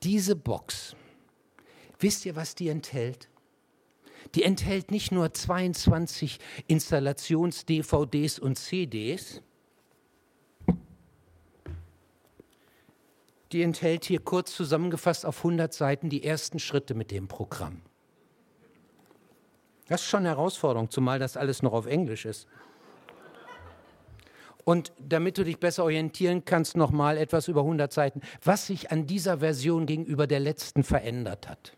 Diese 0.03 0.35
Box, 0.35 0.95
wisst 1.97 2.27
ihr, 2.27 2.35
was 2.35 2.53
die 2.53 2.67
enthält? 2.67 3.30
Die 4.35 4.43
enthält 4.43 4.91
nicht 4.91 5.11
nur 5.11 5.33
22 5.33 6.39
Installations-DVDs 6.67 8.39
und 8.39 8.57
CDs, 8.57 9.41
die 13.51 13.63
enthält 13.63 14.05
hier 14.05 14.19
kurz 14.19 14.55
zusammengefasst 14.55 15.25
auf 15.25 15.37
100 15.39 15.73
Seiten 15.73 16.09
die 16.09 16.23
ersten 16.23 16.59
Schritte 16.59 16.93
mit 16.93 17.11
dem 17.11 17.27
Programm. 17.27 17.81
Das 19.87 20.01
ist 20.01 20.07
schon 20.07 20.21
eine 20.21 20.29
Herausforderung, 20.29 20.89
zumal 20.89 21.19
das 21.19 21.35
alles 21.35 21.61
noch 21.61 21.73
auf 21.73 21.85
Englisch 21.85 22.25
ist. 22.25 22.47
Und 24.63 24.93
damit 24.99 25.37
du 25.37 25.43
dich 25.43 25.59
besser 25.59 25.83
orientieren 25.83 26.45
kannst, 26.45 26.77
noch 26.77 26.91
mal 26.91 27.17
etwas 27.17 27.47
über 27.47 27.61
100 27.61 27.91
Seiten, 27.91 28.21
was 28.43 28.67
sich 28.67 28.91
an 28.91 29.07
dieser 29.07 29.39
Version 29.39 29.85
gegenüber 29.85 30.27
der 30.27 30.39
letzten 30.39 30.83
verändert 30.83 31.49
hat. 31.49 31.75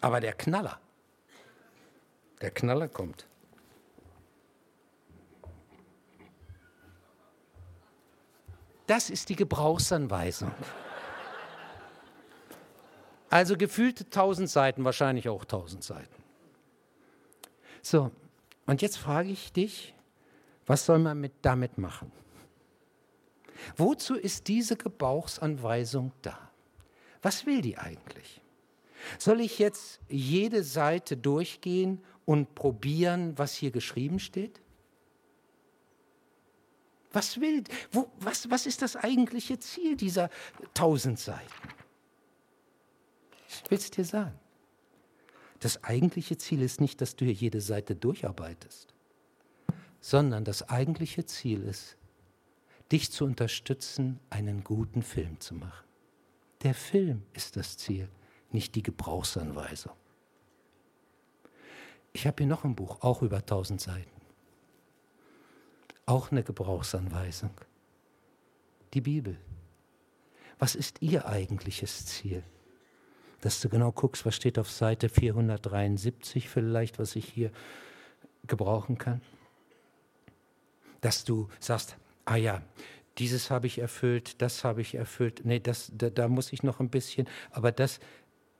Aber 0.00 0.20
der 0.20 0.32
Knaller, 0.32 0.80
der 2.40 2.50
Knaller 2.50 2.88
kommt. 2.88 3.26
Das 8.86 9.10
ist 9.10 9.28
die 9.28 9.36
Gebrauchsanweisung. 9.36 10.52
Also 13.28 13.56
gefühlte 13.56 14.04
1000 14.04 14.48
Seiten, 14.48 14.84
wahrscheinlich 14.84 15.28
auch 15.28 15.42
1000 15.42 15.82
Seiten. 15.82 16.22
So, 17.82 18.12
und 18.66 18.82
jetzt 18.82 18.98
frage 18.98 19.30
ich 19.30 19.52
dich, 19.52 19.94
was 20.66 20.86
soll 20.86 20.98
man 20.98 21.20
mit, 21.20 21.32
damit 21.42 21.78
machen? 21.78 22.12
Wozu 23.76 24.14
ist 24.14 24.48
diese 24.48 24.76
Gebrauchsanweisung 24.76 26.12
da? 26.22 26.50
Was 27.22 27.46
will 27.46 27.62
die 27.62 27.78
eigentlich? 27.78 28.40
Soll 29.18 29.40
ich 29.40 29.58
jetzt 29.58 30.00
jede 30.08 30.62
Seite 30.62 31.16
durchgehen 31.16 32.04
und 32.26 32.54
probieren, 32.54 33.38
was 33.38 33.54
hier 33.54 33.70
geschrieben 33.70 34.18
steht? 34.18 34.60
Was 37.12 37.40
will, 37.40 37.64
wo, 37.92 38.10
was, 38.18 38.50
was 38.50 38.66
ist 38.66 38.82
das 38.82 38.96
eigentliche 38.96 39.58
Ziel 39.58 39.96
dieser 39.96 40.28
tausend 40.74 41.18
Seiten? 41.18 41.50
Ich 43.48 43.70
will 43.70 43.78
es 43.78 43.90
dir 43.90 44.04
sagen. 44.04 44.38
Das 45.60 45.82
eigentliche 45.82 46.36
Ziel 46.36 46.60
ist 46.60 46.82
nicht, 46.82 47.00
dass 47.00 47.16
du 47.16 47.24
hier 47.24 47.32
jede 47.32 47.62
Seite 47.62 47.96
durcharbeitest 47.96 48.92
sondern 50.06 50.44
das 50.44 50.68
eigentliche 50.68 51.26
Ziel 51.26 51.64
ist, 51.64 51.96
dich 52.92 53.10
zu 53.10 53.24
unterstützen, 53.24 54.20
einen 54.30 54.62
guten 54.62 55.02
Film 55.02 55.40
zu 55.40 55.56
machen. 55.56 55.84
Der 56.62 56.74
Film 56.74 57.24
ist 57.32 57.56
das 57.56 57.76
Ziel, 57.76 58.08
nicht 58.52 58.76
die 58.76 58.84
Gebrauchsanweisung. 58.84 59.94
Ich 62.16 62.26
habe 62.26 62.36
hier 62.38 62.46
noch 62.46 62.64
ein 62.64 62.74
Buch, 62.74 63.02
auch 63.02 63.20
über 63.20 63.36
1000 63.36 63.78
Seiten. 63.78 64.10
Auch 66.06 66.30
eine 66.30 66.42
Gebrauchsanweisung. 66.42 67.50
Die 68.94 69.02
Bibel. 69.02 69.36
Was 70.58 70.74
ist 70.74 71.02
ihr 71.02 71.26
eigentliches 71.26 72.06
Ziel? 72.06 72.42
Dass 73.42 73.60
du 73.60 73.68
genau 73.68 73.92
guckst, 73.92 74.24
was 74.24 74.34
steht 74.34 74.58
auf 74.58 74.70
Seite 74.70 75.10
473 75.10 76.48
vielleicht, 76.48 76.98
was 76.98 77.16
ich 77.16 77.28
hier 77.28 77.50
gebrauchen 78.46 78.96
kann 78.96 79.20
dass 81.02 81.24
du 81.24 81.48
sagst, 81.60 81.96
ah 82.24 82.34
ja, 82.34 82.62
dieses 83.18 83.50
habe 83.50 83.68
ich 83.68 83.78
erfüllt, 83.78 84.42
das 84.42 84.64
habe 84.64 84.80
ich 84.80 84.96
erfüllt, 84.96 85.42
nee, 85.44 85.60
das, 85.60 85.92
da, 85.94 86.10
da 86.10 86.26
muss 86.26 86.52
ich 86.52 86.64
noch 86.64 86.80
ein 86.80 86.90
bisschen, 86.90 87.28
aber 87.52 87.70
das, 87.70 88.00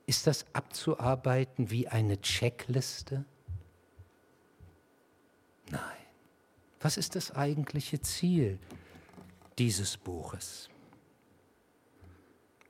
ist 0.05 0.27
das 0.27 0.45
abzuarbeiten 0.53 1.69
wie 1.69 1.89
eine 1.89 2.21
Checkliste? 2.21 3.25
Nein. 5.69 5.81
Was 6.79 6.97
ist 6.97 7.15
das 7.15 7.31
eigentliche 7.31 7.99
Ziel 8.01 8.59
dieses 9.57 9.97
Buches? 9.97 10.69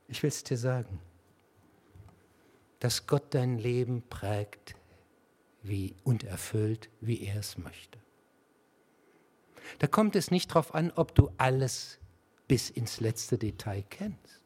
Ich 0.08 0.24
will 0.24 0.30
es 0.30 0.44
dir 0.44 0.58
sagen, 0.58 1.00
dass 2.80 3.08
Gott 3.08 3.34
dein 3.34 3.58
Leben 3.58 4.04
prägt 4.08 4.76
wie, 5.64 5.96
und 6.04 6.24
erfüllt, 6.24 6.90
wie 7.02 7.22
er 7.22 7.38
es 7.40 7.58
möchte. 7.58 8.00
Da 9.80 9.88
kommt 9.88 10.16
es 10.16 10.32
nicht 10.32 10.52
darauf 10.52 10.74
an, 10.74 10.92
ob 10.92 11.14
du 11.14 11.30
alles 11.38 12.00
bis 12.48 12.70
ins 12.70 13.02
letzte 13.02 13.38
Detail 13.38 13.84
kennst. 13.90 14.42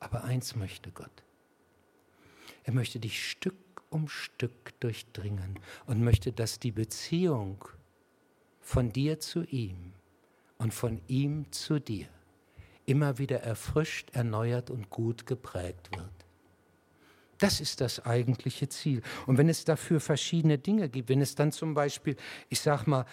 Aber 0.00 0.24
eins 0.24 0.56
möchte 0.56 0.90
Gott. 0.90 1.22
Er 2.64 2.72
möchte 2.72 3.00
dich 3.00 3.28
Stück 3.28 3.67
um 3.90 4.08
Stück 4.08 4.78
durchdringen 4.80 5.58
und 5.86 6.02
möchte, 6.02 6.32
dass 6.32 6.58
die 6.58 6.72
Beziehung 6.72 7.64
von 8.60 8.92
dir 8.92 9.18
zu 9.20 9.44
ihm 9.44 9.92
und 10.58 10.74
von 10.74 11.00
ihm 11.08 11.50
zu 11.52 11.78
dir 11.80 12.08
immer 12.86 13.18
wieder 13.18 13.40
erfrischt, 13.42 14.10
erneuert 14.14 14.70
und 14.70 14.90
gut 14.90 15.26
geprägt 15.26 15.90
wird. 15.96 16.10
Das 17.38 17.60
ist 17.60 17.80
das 17.80 18.04
eigentliche 18.04 18.68
Ziel. 18.68 19.02
Und 19.26 19.38
wenn 19.38 19.48
es 19.48 19.64
dafür 19.64 20.00
verschiedene 20.00 20.58
Dinge 20.58 20.88
gibt, 20.88 21.08
wenn 21.08 21.20
es 21.20 21.34
dann 21.34 21.52
zum 21.52 21.74
Beispiel, 21.74 22.16
ich 22.48 22.60
sag 22.60 22.86
mal, 22.86 23.04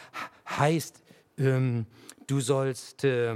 heißt, 0.50 1.04
ähm, 1.38 1.86
du 2.26 2.40
sollst 2.40 3.04
äh, 3.04 3.36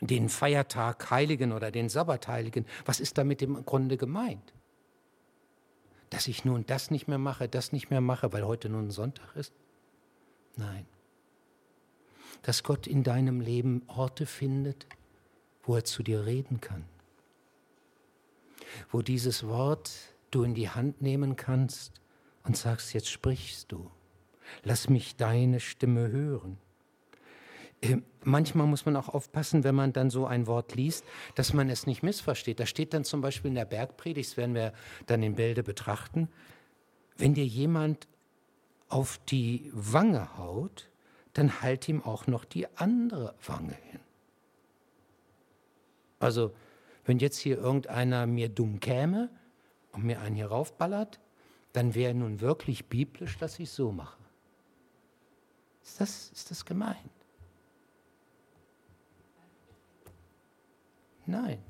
den 0.00 0.28
Feiertag 0.28 1.10
heiligen 1.10 1.52
oder 1.52 1.70
den 1.70 1.88
Sabbat 1.88 2.28
heiligen, 2.28 2.66
was 2.84 3.00
ist 3.00 3.16
damit 3.16 3.42
im 3.42 3.64
Grunde 3.64 3.96
gemeint? 3.96 4.52
Dass 6.16 6.26
ich 6.28 6.44
nun 6.44 6.64
das 6.66 6.90
nicht 6.90 7.06
mehr 7.06 7.18
mache, 7.18 7.48
das 7.48 7.72
nicht 7.72 7.90
mehr 7.90 8.00
mache, 8.00 8.32
weil 8.32 8.44
heute 8.44 8.68
nun 8.68 8.90
Sonntag 8.90 9.36
ist? 9.36 9.52
Nein. 10.56 10.86
Dass 12.42 12.62
Gott 12.62 12.86
in 12.86 13.02
deinem 13.02 13.40
Leben 13.40 13.82
Orte 13.86 14.26
findet, 14.26 14.86
wo 15.62 15.76
er 15.76 15.84
zu 15.84 16.02
dir 16.02 16.26
reden 16.26 16.60
kann 16.60 16.84
wo 18.90 19.02
dieses 19.02 19.46
Wort 19.46 19.90
du 20.30 20.42
in 20.42 20.54
die 20.54 20.70
Hand 20.70 21.02
nehmen 21.02 21.36
kannst 21.36 22.00
und 22.44 22.56
sagst, 22.56 22.92
jetzt 22.94 23.10
sprichst 23.10 23.72
du. 23.72 23.90
Lass 24.62 24.88
mich 24.88 25.16
deine 25.16 25.60
Stimme 25.60 26.08
hören. 26.08 26.58
Äh, 27.80 27.98
manchmal 28.24 28.66
muss 28.66 28.86
man 28.86 28.96
auch 28.96 29.08
aufpassen, 29.08 29.64
wenn 29.64 29.74
man 29.74 29.92
dann 29.92 30.10
so 30.10 30.26
ein 30.26 30.46
Wort 30.46 30.74
liest, 30.74 31.04
dass 31.34 31.52
man 31.52 31.68
es 31.68 31.86
nicht 31.86 32.02
missversteht. 32.02 32.60
Da 32.60 32.66
steht 32.66 32.94
dann 32.94 33.04
zum 33.04 33.20
Beispiel 33.20 33.50
in 33.50 33.54
der 33.54 33.64
Bergpredigt, 33.64 34.30
das 34.30 34.36
werden 34.36 34.54
wir 34.54 34.72
dann 35.06 35.22
in 35.22 35.34
Bälde 35.34 35.62
betrachten, 35.62 36.28
wenn 37.18 37.34
dir 37.34 37.46
jemand 37.46 38.08
auf 38.88 39.18
die 39.28 39.70
Wange 39.72 40.36
haut, 40.38 40.88
dann 41.32 41.60
halt 41.60 41.88
ihm 41.88 42.02
auch 42.02 42.26
noch 42.26 42.44
die 42.44 42.66
andere 42.76 43.34
Wange 43.44 43.74
hin. 43.90 44.00
Also 46.18 46.52
wenn 47.04 47.18
jetzt 47.18 47.38
hier 47.38 47.58
irgendeiner 47.58 48.26
mir 48.26 48.48
dumm 48.48 48.80
käme 48.80 49.30
und 49.92 50.04
mir 50.04 50.20
einen 50.20 50.36
hier 50.36 50.46
raufballert, 50.46 51.20
dann 51.72 51.94
wäre 51.94 52.14
nun 52.14 52.40
wirklich 52.40 52.86
biblisch, 52.86 53.36
dass 53.38 53.58
ich 53.58 53.70
so 53.70 53.92
mache. 53.92 54.18
Ist 55.82 56.00
das, 56.00 56.30
ist 56.30 56.50
das 56.50 56.64
gemeint? 56.64 57.15
Nein. 61.26 61.62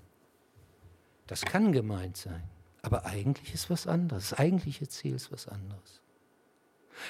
Das 1.27 1.43
kann 1.43 1.73
gemeint 1.73 2.17
sein. 2.17 2.49
Aber 2.83 3.05
eigentlich 3.05 3.53
ist 3.53 3.69
was 3.69 3.87
anderes. 3.87 4.31
Das 4.31 4.39
eigentliche 4.39 4.87
Ziel 4.89 5.15
ist 5.15 5.33
was 5.33 5.49
anderes. 5.49 6.03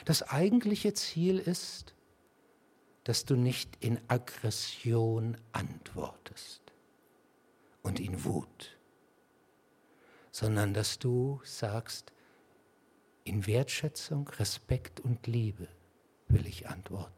Das 0.05 0.23
eigentliche 0.23 0.95
Ziel 0.95 1.39
ist, 1.39 1.95
dass 3.05 3.25
du 3.25 3.37
nicht 3.37 3.77
in 3.85 4.01
Aggression 4.09 5.37
antwortest 5.53 6.63
und 7.83 8.01
in 8.01 8.25
Wut, 8.25 8.77
sondern 10.33 10.75
dass 10.75 10.99
du 10.99 11.41
sagst, 11.45 12.13
in 13.23 13.47
Wertschätzung, 13.47 14.29
Respekt 14.29 15.01
und 15.01 15.27
Liebe 15.27 15.69
will 16.29 16.47
ich 16.47 16.69
antworten. 16.69 17.13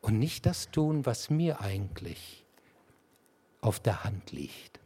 Und 0.00 0.18
nicht 0.18 0.46
das 0.46 0.70
tun, 0.70 1.06
was 1.06 1.30
mir 1.30 1.60
eigentlich 1.60 2.44
auf 3.60 3.80
der 3.80 4.04
Hand 4.04 4.32
liegt. 4.32 4.80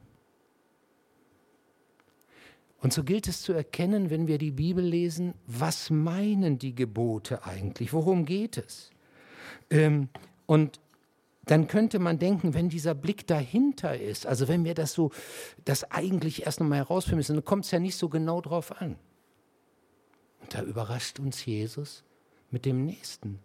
Und 2.82 2.92
so 2.92 3.04
gilt 3.04 3.28
es 3.28 3.42
zu 3.42 3.52
erkennen, 3.52 4.10
wenn 4.10 4.26
wir 4.26 4.38
die 4.38 4.50
Bibel 4.50 4.84
lesen, 4.84 5.34
was 5.46 5.88
meinen 5.90 6.58
die 6.58 6.74
Gebote 6.74 7.44
eigentlich? 7.44 7.92
Worum 7.92 8.24
geht 8.24 8.58
es? 8.58 8.90
Ähm, 9.70 10.08
und 10.46 10.80
dann 11.44 11.68
könnte 11.68 12.00
man 12.00 12.18
denken, 12.18 12.54
wenn 12.54 12.68
dieser 12.68 12.94
Blick 12.94 13.26
dahinter 13.26 13.98
ist, 13.98 14.26
also 14.26 14.48
wenn 14.48 14.64
wir 14.64 14.74
das 14.74 14.92
so, 14.92 15.10
das 15.64 15.90
eigentlich 15.90 16.46
erst 16.46 16.60
nochmal 16.60 16.78
herausfinden 16.78 17.18
müssen, 17.18 17.36
dann 17.36 17.44
kommt 17.44 17.64
es 17.64 17.70
ja 17.70 17.78
nicht 17.78 17.96
so 17.96 18.08
genau 18.08 18.40
drauf 18.40 18.80
an. 18.80 18.96
Und 20.40 20.54
da 20.54 20.62
überrascht 20.62 21.20
uns 21.20 21.44
Jesus 21.44 22.02
mit 22.50 22.64
dem 22.64 22.84
Nächsten, 22.84 23.38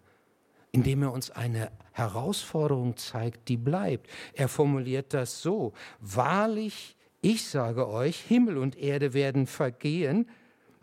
indem 0.77 1.01
er 1.01 1.11
uns 1.11 1.31
eine 1.31 1.71
Herausforderung 1.91 2.97
zeigt, 2.97 3.49
die 3.49 3.57
bleibt. 3.57 4.07
Er 4.33 4.47
formuliert 4.47 5.11
das 5.11 5.41
so, 5.41 5.73
wahrlich, 5.99 6.95
ich 7.19 7.47
sage 7.47 7.89
euch, 7.89 8.19
Himmel 8.19 8.59
und 8.59 8.77
Erde 8.77 9.13
werden 9.15 9.47
vergehen, 9.47 10.29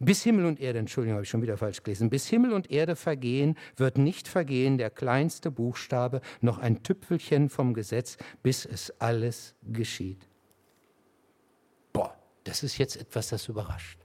bis 0.01 0.25
Himmel 0.25 0.47
und 0.47 0.59
Erde, 0.59 0.81
Entschuldigung, 0.81 1.15
habe 1.15 1.23
ich 1.23 1.31
schon 1.31 1.43
wieder 1.43 1.57
falsch 1.57 1.85
gelesen, 1.85 2.11
bis 2.11 2.27
Himmel 2.27 2.53
und 2.53 2.73
Erde 2.73 2.97
vergehen, 2.97 3.57
wird 3.77 3.97
nicht 3.97 4.27
vergehen 4.27 4.79
der 4.79 4.91
kleinste 4.91 5.53
Buchstabe, 5.53 6.23
noch 6.41 6.59
ein 6.59 6.83
Tüpfelchen 6.83 7.49
vom 7.49 7.73
Gesetz, 7.73 8.17
bis 8.43 8.67
es 8.67 9.01
alles 9.01 9.55
geschieht. 9.63 10.29
Boah, 11.93 12.19
das 12.43 12.65
ist 12.65 12.79
jetzt 12.79 12.97
etwas, 12.97 13.29
das 13.29 13.49
überrascht. 13.49 14.04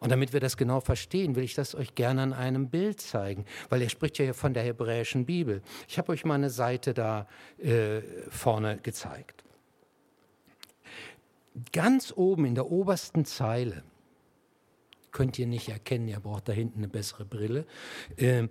Und 0.00 0.10
damit 0.10 0.32
wir 0.32 0.40
das 0.40 0.56
genau 0.56 0.80
verstehen, 0.80 1.34
will 1.36 1.44
ich 1.44 1.54
das 1.54 1.74
euch 1.74 1.94
gerne 1.94 2.22
an 2.22 2.32
einem 2.32 2.68
Bild 2.70 3.00
zeigen, 3.00 3.44
weil 3.68 3.82
er 3.82 3.88
spricht 3.88 4.18
ja 4.18 4.32
von 4.32 4.54
der 4.54 4.62
hebräischen 4.62 5.26
Bibel. 5.26 5.62
Ich 5.88 5.98
habe 5.98 6.12
euch 6.12 6.24
mal 6.24 6.34
eine 6.34 6.50
Seite 6.50 6.94
da 6.94 7.26
äh, 7.58 8.00
vorne 8.28 8.78
gezeigt. 8.78 9.44
Ganz 11.72 12.12
oben 12.14 12.44
in 12.44 12.54
der 12.54 12.70
obersten 12.70 13.24
Zeile, 13.24 13.82
könnt 15.10 15.38
ihr 15.38 15.46
nicht 15.46 15.68
erkennen, 15.68 16.06
ihr 16.06 16.20
braucht 16.20 16.48
da 16.48 16.52
hinten 16.52 16.78
eine 16.78 16.88
bessere 16.88 17.24
Brille, 17.24 17.66
äh, 18.16 18.46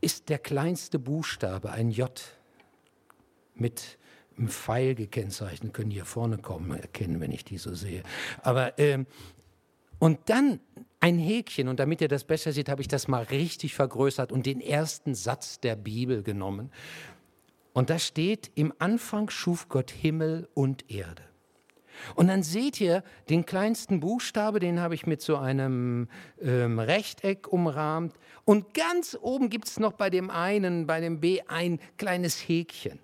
ist 0.00 0.28
der 0.28 0.38
kleinste 0.38 0.98
Buchstabe 0.98 1.70
ein 1.70 1.90
J 1.90 2.20
mit 3.54 3.98
einem 4.36 4.48
Pfeil 4.48 4.94
gekennzeichnet. 4.94 5.74
Können 5.74 5.90
hier 5.90 6.04
vorne 6.04 6.38
kommen, 6.38 6.70
erkennen, 6.72 7.20
wenn 7.20 7.32
ich 7.32 7.44
die 7.44 7.58
so 7.58 7.74
sehe. 7.74 8.02
Aber 8.42 8.78
äh, 8.78 9.04
und 10.02 10.18
dann 10.24 10.58
ein 10.98 11.16
Häkchen, 11.16 11.68
und 11.68 11.78
damit 11.78 12.00
ihr 12.00 12.08
das 12.08 12.24
besser 12.24 12.50
seht, 12.50 12.68
habe 12.68 12.82
ich 12.82 12.88
das 12.88 13.06
mal 13.06 13.22
richtig 13.22 13.76
vergrößert 13.76 14.32
und 14.32 14.46
den 14.46 14.60
ersten 14.60 15.14
Satz 15.14 15.60
der 15.60 15.76
Bibel 15.76 16.24
genommen. 16.24 16.72
Und 17.72 17.88
da 17.88 18.00
steht, 18.00 18.50
im 18.56 18.72
Anfang 18.80 19.30
schuf 19.30 19.68
Gott 19.68 19.92
Himmel 19.92 20.48
und 20.54 20.90
Erde. 20.90 21.22
Und 22.16 22.26
dann 22.26 22.42
seht 22.42 22.80
ihr 22.80 23.04
den 23.30 23.46
kleinsten 23.46 24.00
Buchstabe, 24.00 24.58
den 24.58 24.80
habe 24.80 24.96
ich 24.96 25.06
mit 25.06 25.22
so 25.22 25.36
einem 25.36 26.08
ähm, 26.40 26.80
Rechteck 26.80 27.46
umrahmt. 27.46 28.16
Und 28.44 28.74
ganz 28.74 29.16
oben 29.22 29.50
gibt 29.50 29.68
es 29.68 29.78
noch 29.78 29.92
bei 29.92 30.10
dem 30.10 30.30
einen, 30.30 30.88
bei 30.88 30.98
dem 30.98 31.20
B, 31.20 31.42
ein 31.46 31.78
kleines 31.96 32.40
Häkchen. 32.40 32.98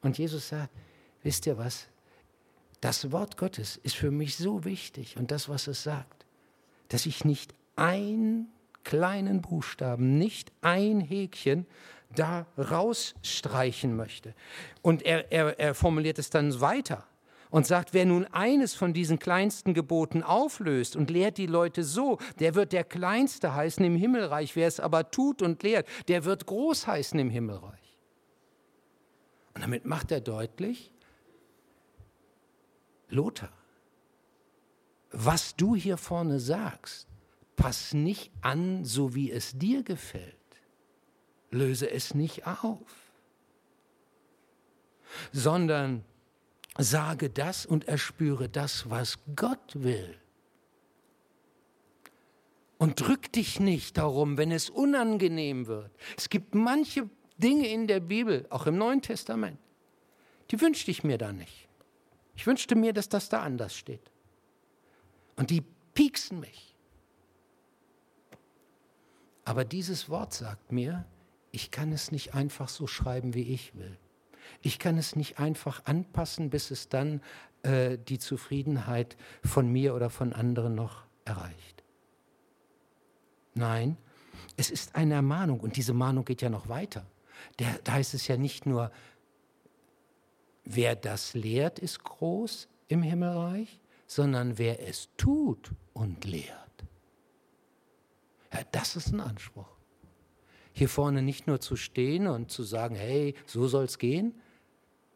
Und 0.00 0.16
Jesus 0.16 0.46
sagt, 0.46 0.70
wisst 1.24 1.44
ihr 1.44 1.58
was? 1.58 1.88
Das 2.80 3.10
Wort 3.12 3.36
Gottes 3.36 3.78
ist 3.82 3.96
für 3.96 4.10
mich 4.10 4.36
so 4.36 4.64
wichtig 4.64 5.16
und 5.16 5.30
das, 5.30 5.48
was 5.48 5.66
es 5.66 5.82
sagt, 5.82 6.26
dass 6.88 7.06
ich 7.06 7.24
nicht 7.24 7.54
einen 7.74 8.48
kleinen 8.84 9.42
Buchstaben, 9.42 10.18
nicht 10.18 10.52
ein 10.60 11.00
Häkchen 11.00 11.66
da 12.14 12.46
rausstreichen 12.56 13.96
möchte. 13.96 14.34
Und 14.82 15.02
er, 15.02 15.32
er, 15.32 15.58
er 15.58 15.74
formuliert 15.74 16.18
es 16.18 16.30
dann 16.30 16.60
weiter 16.60 17.04
und 17.50 17.66
sagt, 17.66 17.94
wer 17.94 18.06
nun 18.06 18.26
eines 18.26 18.74
von 18.74 18.92
diesen 18.92 19.18
kleinsten 19.18 19.74
Geboten 19.74 20.22
auflöst 20.22 20.96
und 20.96 21.10
lehrt 21.10 21.38
die 21.38 21.46
Leute 21.46 21.84
so, 21.84 22.18
der 22.38 22.54
wird 22.54 22.72
der 22.72 22.84
Kleinste 22.84 23.54
heißen 23.54 23.84
im 23.84 23.96
Himmelreich. 23.96 24.56
Wer 24.56 24.68
es 24.68 24.80
aber 24.80 25.10
tut 25.10 25.42
und 25.42 25.62
lehrt, 25.62 25.86
der 26.08 26.24
wird 26.24 26.46
groß 26.46 26.86
heißen 26.86 27.18
im 27.18 27.30
Himmelreich. 27.30 27.96
Und 29.54 29.62
damit 29.62 29.86
macht 29.86 30.12
er 30.12 30.20
deutlich, 30.20 30.92
Lothar, 33.08 33.52
was 35.10 35.56
du 35.56 35.74
hier 35.74 35.96
vorne 35.96 36.40
sagst, 36.40 37.06
pass 37.56 37.94
nicht 37.94 38.30
an, 38.42 38.84
so 38.84 39.14
wie 39.14 39.30
es 39.30 39.58
dir 39.58 39.82
gefällt. 39.82 40.34
Löse 41.50 41.90
es 41.90 42.14
nicht 42.14 42.46
auf, 42.46 43.12
sondern 45.32 46.04
sage 46.76 47.30
das 47.30 47.64
und 47.64 47.88
erspüre 47.88 48.48
das, 48.48 48.90
was 48.90 49.18
Gott 49.34 49.72
will. 49.74 50.18
Und 52.78 53.00
drück 53.00 53.32
dich 53.32 53.58
nicht 53.58 53.96
darum, 53.96 54.36
wenn 54.36 54.52
es 54.52 54.68
unangenehm 54.68 55.66
wird. 55.66 55.90
Es 56.16 56.28
gibt 56.28 56.54
manche 56.54 57.08
Dinge 57.38 57.68
in 57.68 57.86
der 57.86 58.00
Bibel, 58.00 58.46
auch 58.50 58.66
im 58.66 58.76
Neuen 58.76 59.00
Testament, 59.00 59.58
die 60.50 60.60
wünschte 60.60 60.90
ich 60.90 61.02
mir 61.02 61.16
da 61.16 61.32
nicht. 61.32 61.68
Ich 62.36 62.46
wünschte 62.46 62.76
mir, 62.76 62.92
dass 62.92 63.08
das 63.08 63.28
da 63.28 63.42
anders 63.42 63.74
steht. 63.76 64.10
Und 65.36 65.50
die 65.50 65.62
pieksen 65.94 66.40
mich. 66.40 66.74
Aber 69.44 69.64
dieses 69.64 70.08
Wort 70.08 70.34
sagt 70.34 70.72
mir, 70.72 71.04
ich 71.50 71.70
kann 71.70 71.92
es 71.92 72.12
nicht 72.12 72.34
einfach 72.34 72.68
so 72.68 72.86
schreiben, 72.86 73.34
wie 73.34 73.54
ich 73.54 73.74
will. 73.74 73.96
Ich 74.60 74.78
kann 74.78 74.98
es 74.98 75.16
nicht 75.16 75.38
einfach 75.38 75.84
anpassen, 75.86 76.50
bis 76.50 76.70
es 76.70 76.88
dann 76.88 77.20
äh, 77.62 77.98
die 77.98 78.18
Zufriedenheit 78.18 79.16
von 79.42 79.70
mir 79.70 79.94
oder 79.94 80.10
von 80.10 80.32
anderen 80.32 80.74
noch 80.74 81.04
erreicht. 81.24 81.84
Nein, 83.54 83.96
es 84.56 84.70
ist 84.70 84.94
eine 84.94 85.14
Ermahnung 85.14 85.60
und 85.60 85.76
diese 85.76 85.94
Mahnung 85.94 86.24
geht 86.24 86.42
ja 86.42 86.50
noch 86.50 86.68
weiter. 86.68 87.06
Der, 87.58 87.78
da 87.84 87.92
heißt 87.92 88.14
es 88.14 88.28
ja 88.28 88.36
nicht 88.36 88.66
nur, 88.66 88.90
wer 90.66 90.96
das 90.96 91.32
lehrt, 91.34 91.78
ist 91.78 92.04
groß 92.04 92.68
im 92.88 93.02
Himmelreich, 93.02 93.80
sondern 94.06 94.58
wer 94.58 94.86
es 94.86 95.08
tut 95.16 95.70
und 95.94 96.24
lehrt. 96.24 96.84
Ja, 98.52 98.60
das 98.72 98.96
ist 98.96 99.12
ein 99.12 99.20
Anspruch. 99.20 99.68
Hier 100.72 100.88
vorne 100.88 101.22
nicht 101.22 101.46
nur 101.46 101.60
zu 101.60 101.76
stehen 101.76 102.26
und 102.26 102.50
zu 102.50 102.62
sagen, 102.62 102.96
hey, 102.96 103.34
so 103.46 103.66
soll 103.66 103.84
es 103.84 103.98
gehen, 103.98 104.34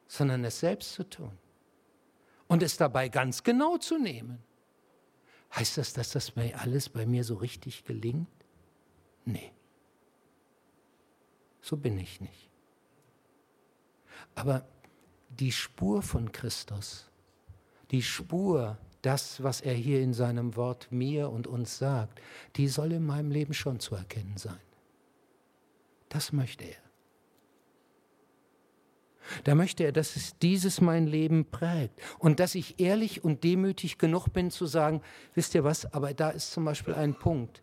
sondern 0.06 0.44
es 0.44 0.60
selbst 0.60 0.94
zu 0.94 1.08
tun. 1.08 1.36
Und 2.48 2.62
es 2.62 2.76
dabei 2.76 3.08
ganz 3.08 3.42
genau 3.42 3.76
zu 3.76 3.98
nehmen. 3.98 4.42
Heißt 5.54 5.78
das, 5.78 5.92
dass 5.92 6.12
das 6.12 6.36
mir 6.36 6.58
alles 6.58 6.88
bei 6.88 7.06
mir 7.06 7.24
so 7.24 7.34
richtig 7.34 7.84
gelingt? 7.84 8.28
Nee. 9.24 9.52
So 11.60 11.76
bin 11.76 11.98
ich 11.98 12.20
nicht. 12.20 12.48
Aber 14.34 14.66
die 15.30 15.52
Spur 15.52 16.02
von 16.02 16.32
Christus, 16.32 17.10
die 17.90 18.02
Spur, 18.02 18.78
das, 19.02 19.42
was 19.42 19.60
er 19.60 19.74
hier 19.74 20.02
in 20.02 20.12
seinem 20.12 20.56
Wort 20.56 20.88
mir 20.90 21.30
und 21.30 21.46
uns 21.46 21.78
sagt, 21.78 22.20
die 22.56 22.68
soll 22.68 22.92
in 22.92 23.06
meinem 23.06 23.30
Leben 23.30 23.54
schon 23.54 23.80
zu 23.80 23.94
erkennen 23.94 24.36
sein. 24.36 24.60
Das 26.08 26.32
möchte 26.32 26.64
er. 26.64 26.90
Da 29.44 29.54
möchte 29.54 29.84
er, 29.84 29.92
dass 29.92 30.16
es 30.16 30.36
dieses 30.38 30.80
mein 30.80 31.06
Leben 31.06 31.44
prägt 31.50 32.00
und 32.18 32.40
dass 32.40 32.54
ich 32.54 32.80
ehrlich 32.80 33.22
und 33.22 33.44
demütig 33.44 33.96
genug 33.96 34.28
bin 34.32 34.50
zu 34.50 34.66
sagen, 34.66 35.02
wisst 35.34 35.54
ihr 35.54 35.62
was, 35.62 35.92
aber 35.94 36.12
da 36.14 36.30
ist 36.30 36.50
zum 36.50 36.64
Beispiel 36.64 36.94
ein 36.94 37.14
Punkt, 37.14 37.62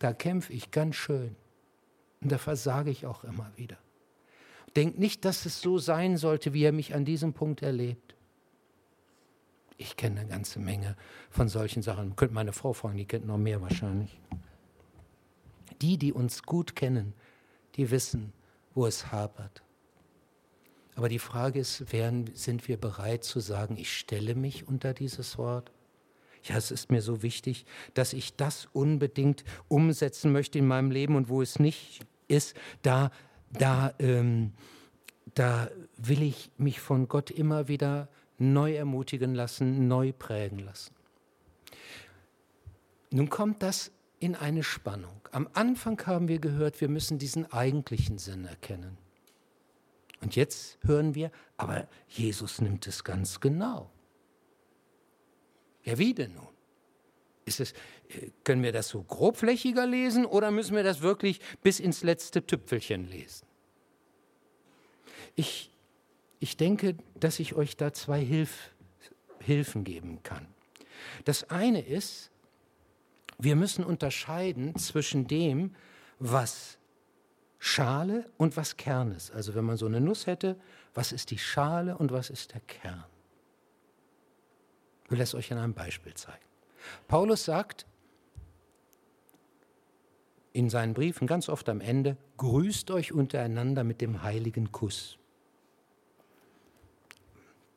da 0.00 0.12
kämpfe 0.12 0.52
ich 0.52 0.70
ganz 0.70 0.96
schön 0.96 1.36
und 2.20 2.32
da 2.32 2.38
versage 2.38 2.90
ich 2.90 3.06
auch 3.06 3.24
immer 3.24 3.50
wieder. 3.56 3.78
Denkt 4.76 4.98
nicht, 4.98 5.24
dass 5.24 5.46
es 5.46 5.60
so 5.60 5.78
sein 5.78 6.18
sollte, 6.18 6.52
wie 6.52 6.62
er 6.62 6.72
mich 6.72 6.94
an 6.94 7.06
diesem 7.06 7.32
Punkt 7.32 7.62
erlebt. 7.62 8.14
Ich 9.78 9.96
kenne 9.96 10.20
eine 10.20 10.28
ganze 10.28 10.58
Menge 10.58 10.96
von 11.30 11.48
solchen 11.48 11.82
Sachen. 11.82 12.14
Könnte 12.14 12.34
meine 12.34 12.52
Frau 12.52 12.74
fragen, 12.74 12.96
die 12.96 13.06
kennt 13.06 13.26
noch 13.26 13.38
mehr 13.38 13.60
wahrscheinlich. 13.62 14.20
Die, 15.80 15.98
die 15.98 16.12
uns 16.12 16.42
gut 16.42 16.76
kennen, 16.76 17.14
die 17.74 17.90
wissen, 17.90 18.32
wo 18.74 18.86
es 18.86 19.10
hapert. 19.10 19.62
Aber 20.94 21.10
die 21.10 21.18
Frage 21.18 21.58
ist, 21.58 21.92
werden, 21.92 22.30
sind 22.34 22.68
wir 22.68 22.78
bereit 22.78 23.24
zu 23.24 23.40
sagen, 23.40 23.76
ich 23.76 23.94
stelle 23.96 24.34
mich 24.34 24.66
unter 24.66 24.94
dieses 24.94 25.36
Wort? 25.36 25.70
Ja, 26.42 26.56
es 26.56 26.70
ist 26.70 26.90
mir 26.90 27.02
so 27.02 27.22
wichtig, 27.22 27.66
dass 27.92 28.12
ich 28.12 28.36
das 28.36 28.68
unbedingt 28.72 29.44
umsetzen 29.68 30.32
möchte 30.32 30.58
in 30.58 30.66
meinem 30.66 30.90
Leben 30.90 31.16
und 31.16 31.28
wo 31.28 31.42
es 31.42 31.58
nicht 31.58 32.00
ist, 32.28 32.54
da 32.82 33.10
da, 33.58 33.94
ähm, 33.98 34.52
da 35.34 35.70
will 35.96 36.22
ich 36.22 36.50
mich 36.56 36.80
von 36.80 37.08
Gott 37.08 37.30
immer 37.30 37.68
wieder 37.68 38.08
neu 38.38 38.74
ermutigen 38.74 39.34
lassen, 39.34 39.88
neu 39.88 40.12
prägen 40.12 40.58
lassen. 40.58 40.94
Nun 43.10 43.30
kommt 43.30 43.62
das 43.62 43.92
in 44.18 44.34
eine 44.34 44.62
Spannung. 44.62 45.20
Am 45.30 45.48
Anfang 45.52 46.00
haben 46.06 46.28
wir 46.28 46.38
gehört, 46.38 46.80
wir 46.80 46.88
müssen 46.88 47.18
diesen 47.18 47.50
eigentlichen 47.52 48.18
Sinn 48.18 48.44
erkennen. 48.44 48.98
Und 50.20 50.34
jetzt 50.34 50.78
hören 50.82 51.14
wir, 51.14 51.30
aber 51.56 51.88
Jesus 52.08 52.60
nimmt 52.60 52.86
es 52.86 53.04
ganz 53.04 53.40
genau. 53.40 53.90
Ja, 55.84 55.98
wie 55.98 56.14
denn 56.14 56.34
nun? 56.34 56.48
Ist 57.44 57.60
es, 57.60 57.72
äh, 58.08 58.30
können 58.42 58.62
wir 58.62 58.72
das 58.72 58.88
so 58.88 59.02
grobflächiger 59.02 59.86
lesen 59.86 60.26
oder 60.26 60.50
müssen 60.50 60.74
wir 60.74 60.82
das 60.82 61.00
wirklich 61.00 61.40
bis 61.62 61.78
ins 61.78 62.02
letzte 62.02 62.44
Tüpfelchen 62.44 63.08
lesen? 63.08 63.45
Ich, 65.36 65.70
ich 66.40 66.56
denke, 66.56 66.96
dass 67.14 67.38
ich 67.38 67.54
euch 67.54 67.76
da 67.76 67.92
zwei 67.92 68.20
Hilf, 68.20 68.74
Hilfen 69.38 69.84
geben 69.84 70.22
kann. 70.22 70.46
Das 71.24 71.50
eine 71.50 71.82
ist, 71.82 72.30
wir 73.38 73.54
müssen 73.54 73.84
unterscheiden 73.84 74.76
zwischen 74.76 75.26
dem, 75.28 75.74
was 76.18 76.78
Schale 77.58 78.30
und 78.38 78.56
was 78.56 78.76
Kern 78.76 79.12
ist. 79.12 79.30
Also 79.30 79.54
wenn 79.54 79.64
man 79.64 79.76
so 79.76 79.86
eine 79.86 80.00
Nuss 80.00 80.26
hätte, 80.26 80.58
was 80.94 81.12
ist 81.12 81.30
die 81.30 81.38
Schale 81.38 81.96
und 81.98 82.12
was 82.12 82.30
ist 82.30 82.54
der 82.54 82.60
Kern? 82.60 83.04
Ich 85.04 85.10
will 85.10 85.20
es 85.20 85.34
euch 85.34 85.52
an 85.52 85.58
einem 85.58 85.74
Beispiel 85.74 86.14
zeigen. 86.14 86.44
Paulus 87.08 87.44
sagt 87.44 87.86
in 90.52 90.70
seinen 90.70 90.94
Briefen 90.94 91.26
ganz 91.26 91.48
oft 91.48 91.68
am 91.68 91.80
Ende, 91.80 92.16
grüßt 92.38 92.90
euch 92.90 93.12
untereinander 93.12 93.84
mit 93.84 94.00
dem 94.00 94.22
heiligen 94.22 94.72
Kuss. 94.72 95.18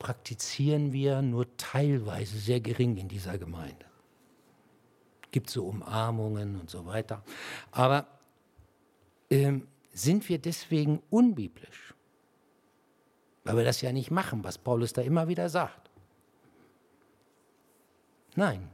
Praktizieren 0.00 0.94
wir 0.94 1.20
nur 1.20 1.56
teilweise 1.58 2.38
sehr 2.38 2.58
gering 2.60 2.96
in 2.96 3.06
dieser 3.06 3.36
Gemeinde. 3.36 3.84
Gibt 5.30 5.50
so 5.50 5.66
Umarmungen 5.66 6.58
und 6.58 6.70
so 6.70 6.86
weiter. 6.86 7.22
Aber 7.70 8.06
ähm, 9.28 9.68
sind 9.92 10.26
wir 10.30 10.38
deswegen 10.38 11.02
unbiblisch? 11.10 11.94
Weil 13.44 13.58
wir 13.58 13.64
das 13.64 13.82
ja 13.82 13.92
nicht 13.92 14.10
machen, 14.10 14.42
was 14.42 14.56
Paulus 14.56 14.94
da 14.94 15.02
immer 15.02 15.28
wieder 15.28 15.50
sagt. 15.50 15.90
Nein, 18.36 18.70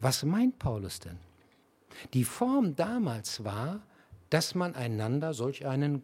was 0.00 0.24
meint 0.24 0.58
Paulus 0.58 0.98
denn? 0.98 1.20
Die 2.14 2.24
Form 2.24 2.74
damals 2.74 3.44
war, 3.44 3.80
dass 4.28 4.56
man 4.56 4.74
einander 4.74 5.34
solch 5.34 5.66
einen 5.66 6.02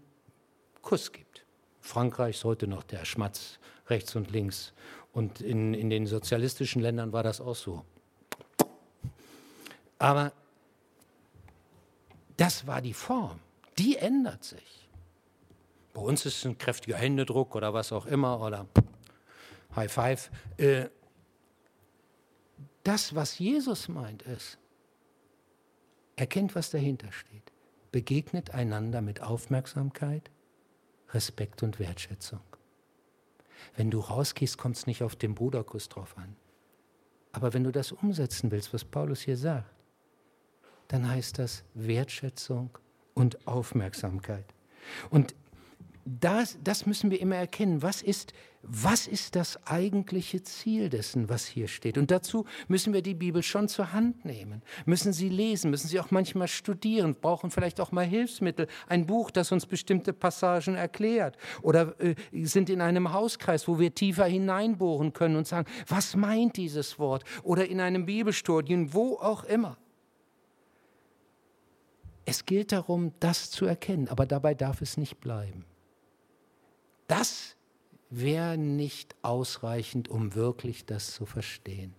Kuss 0.82 1.10
gibt. 1.10 1.45
Frankreich 1.86 2.36
ist 2.36 2.44
heute 2.44 2.66
noch 2.66 2.82
der 2.82 3.04
Schmatz 3.04 3.58
rechts 3.88 4.16
und 4.16 4.30
links. 4.30 4.72
Und 5.12 5.40
in, 5.40 5.72
in 5.72 5.88
den 5.88 6.06
sozialistischen 6.06 6.82
Ländern 6.82 7.12
war 7.12 7.22
das 7.22 7.40
auch 7.40 7.54
so. 7.54 7.84
Aber 9.98 10.32
das 12.36 12.66
war 12.66 12.82
die 12.82 12.92
Form. 12.92 13.40
Die 13.78 13.96
ändert 13.96 14.44
sich. 14.44 14.88
Bei 15.94 16.02
uns 16.02 16.26
ist 16.26 16.38
es 16.38 16.44
ein 16.44 16.58
kräftiger 16.58 16.96
Händedruck 16.96 17.54
oder 17.54 17.72
was 17.72 17.92
auch 17.92 18.06
immer 18.06 18.40
oder 18.40 18.66
High 19.74 19.90
Five. 19.92 20.30
Äh, 20.56 20.88
das, 22.82 23.14
was 23.14 23.38
Jesus 23.38 23.88
meint, 23.88 24.22
ist, 24.22 24.58
erkennt, 26.16 26.54
was 26.54 26.70
dahinter 26.70 27.12
steht. 27.12 27.52
Begegnet 27.92 28.50
einander 28.50 29.00
mit 29.00 29.22
Aufmerksamkeit, 29.22 30.30
Respekt 31.10 31.62
und 31.62 31.78
Wertschätzung. 31.78 32.40
Wenn 33.76 33.90
du 33.90 34.00
rausgehst, 34.00 34.58
kommt 34.58 34.76
es 34.76 34.86
nicht 34.86 35.02
auf 35.02 35.16
den 35.16 35.34
Bruderkuss 35.34 35.88
drauf 35.88 36.16
an. 36.16 36.36
Aber 37.32 37.52
wenn 37.52 37.64
du 37.64 37.72
das 37.72 37.92
umsetzen 37.92 38.50
willst, 38.50 38.72
was 38.72 38.84
Paulus 38.84 39.20
hier 39.20 39.36
sagt, 39.36 39.74
dann 40.88 41.08
heißt 41.08 41.38
das 41.38 41.64
Wertschätzung 41.74 42.70
und 43.14 43.46
Aufmerksamkeit. 43.46 44.46
Und 45.10 45.34
das, 46.06 46.56
das 46.62 46.86
müssen 46.86 47.10
wir 47.10 47.20
immer 47.20 47.34
erkennen. 47.34 47.82
Was 47.82 48.00
ist, 48.00 48.32
was 48.62 49.08
ist 49.08 49.34
das 49.34 49.66
eigentliche 49.66 50.40
Ziel 50.40 50.88
dessen, 50.88 51.28
was 51.28 51.46
hier 51.46 51.66
steht? 51.66 51.98
Und 51.98 52.12
dazu 52.12 52.46
müssen 52.68 52.92
wir 52.92 53.02
die 53.02 53.14
Bibel 53.14 53.42
schon 53.42 53.66
zur 53.66 53.92
Hand 53.92 54.24
nehmen, 54.24 54.62
müssen 54.84 55.12
sie 55.12 55.28
lesen, 55.28 55.72
müssen 55.72 55.88
sie 55.88 55.98
auch 55.98 56.12
manchmal 56.12 56.46
studieren, 56.46 57.16
brauchen 57.20 57.50
vielleicht 57.50 57.80
auch 57.80 57.90
mal 57.90 58.04
Hilfsmittel, 58.04 58.68
ein 58.86 59.06
Buch, 59.06 59.32
das 59.32 59.50
uns 59.50 59.66
bestimmte 59.66 60.12
Passagen 60.12 60.76
erklärt 60.76 61.36
oder 61.60 62.00
äh, 62.00 62.14
sind 62.44 62.70
in 62.70 62.80
einem 62.80 63.12
Hauskreis, 63.12 63.66
wo 63.66 63.80
wir 63.80 63.92
tiefer 63.92 64.26
hineinbohren 64.26 65.12
können 65.12 65.34
und 65.34 65.48
sagen, 65.48 65.68
was 65.88 66.14
meint 66.14 66.56
dieses 66.56 67.00
Wort? 67.00 67.24
Oder 67.42 67.68
in 67.68 67.80
einem 67.80 68.06
Bibelstudien, 68.06 68.94
wo 68.94 69.16
auch 69.16 69.42
immer. 69.42 69.76
Es 72.24 72.46
gilt 72.46 72.70
darum, 72.70 73.12
das 73.18 73.50
zu 73.50 73.66
erkennen, 73.66 74.06
aber 74.08 74.24
dabei 74.24 74.54
darf 74.54 74.82
es 74.82 74.96
nicht 74.96 75.20
bleiben. 75.20 75.64
Das 77.06 77.56
wäre 78.10 78.56
nicht 78.56 79.14
ausreichend, 79.22 80.08
um 80.08 80.34
wirklich 80.34 80.84
das 80.86 81.12
zu 81.14 81.26
verstehen. 81.26 81.94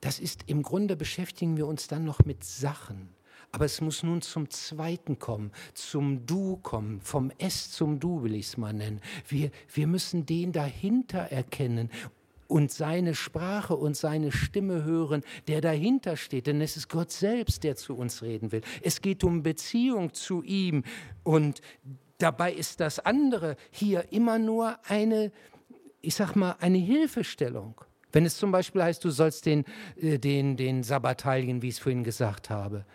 Das 0.00 0.18
ist 0.18 0.44
im 0.46 0.62
Grunde 0.62 0.96
beschäftigen 0.96 1.56
wir 1.56 1.66
uns 1.66 1.88
dann 1.88 2.04
noch 2.04 2.20
mit 2.24 2.44
Sachen. 2.44 3.08
Aber 3.52 3.64
es 3.64 3.80
muss 3.80 4.02
nun 4.02 4.22
zum 4.22 4.50
Zweiten 4.50 5.18
kommen, 5.18 5.50
zum 5.72 6.26
Du 6.26 6.56
kommen, 6.58 7.00
vom 7.00 7.32
S 7.38 7.70
zum 7.70 8.00
Du 8.00 8.22
will 8.22 8.34
ich 8.34 8.46
es 8.46 8.56
mal 8.56 8.72
nennen. 8.72 9.00
Wir, 9.28 9.50
wir 9.72 9.86
müssen 9.86 10.26
den 10.26 10.52
dahinter 10.52 11.20
erkennen 11.20 11.90
und 12.48 12.70
seine 12.70 13.14
Sprache 13.14 13.74
und 13.74 13.96
seine 13.96 14.30
Stimme 14.32 14.84
hören, 14.84 15.22
der 15.48 15.60
dahinter 15.60 16.16
steht. 16.16 16.46
Denn 16.46 16.60
es 16.60 16.76
ist 16.76 16.88
Gott 16.88 17.10
selbst, 17.10 17.64
der 17.64 17.76
zu 17.76 17.96
uns 17.96 18.22
reden 18.22 18.52
will. 18.52 18.62
Es 18.82 19.00
geht 19.00 19.24
um 19.24 19.42
Beziehung 19.42 20.12
zu 20.12 20.42
ihm 20.42 20.84
und 21.22 21.60
Dabei 22.18 22.52
ist 22.52 22.80
das 22.80 22.98
andere 22.98 23.56
hier 23.70 24.12
immer 24.12 24.38
nur 24.38 24.78
eine, 24.88 25.32
ich 26.00 26.14
sag 26.14 26.34
mal, 26.34 26.56
eine 26.60 26.78
Hilfestellung. 26.78 27.80
Wenn 28.12 28.24
es 28.24 28.38
zum 28.38 28.50
Beispiel 28.50 28.82
heißt, 28.82 29.04
du 29.04 29.10
sollst 29.10 29.46
den, 29.46 29.64
äh, 29.96 30.18
den, 30.18 30.56
den 30.56 30.82
Sabbat 30.82 31.24
heiligen, 31.24 31.60
wie 31.60 31.68
ich 31.68 31.74
es 31.74 31.80
vorhin 31.80 32.04
gesagt 32.04 32.48
habe, 32.48 32.86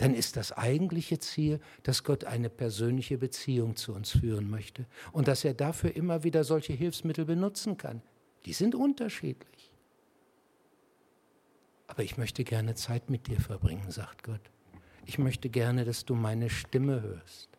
dann 0.00 0.14
ist 0.14 0.36
das 0.36 0.52
eigentliche 0.52 1.18
Ziel, 1.18 1.60
dass 1.82 2.04
Gott 2.04 2.24
eine 2.24 2.48
persönliche 2.48 3.18
Beziehung 3.18 3.76
zu 3.76 3.92
uns 3.92 4.12
führen 4.12 4.48
möchte 4.48 4.86
und 5.12 5.28
dass 5.28 5.44
er 5.44 5.52
dafür 5.52 5.94
immer 5.94 6.24
wieder 6.24 6.42
solche 6.42 6.72
Hilfsmittel 6.72 7.26
benutzen 7.26 7.76
kann. 7.76 8.00
Die 8.46 8.54
sind 8.54 8.74
unterschiedlich. 8.74 9.70
Aber 11.86 12.02
ich 12.02 12.16
möchte 12.16 12.44
gerne 12.44 12.74
Zeit 12.76 13.10
mit 13.10 13.26
dir 13.26 13.40
verbringen, 13.40 13.90
sagt 13.90 14.22
Gott. 14.22 14.40
Ich 15.04 15.18
möchte 15.18 15.50
gerne, 15.50 15.84
dass 15.84 16.06
du 16.06 16.14
meine 16.14 16.48
Stimme 16.48 17.02
hörst. 17.02 17.49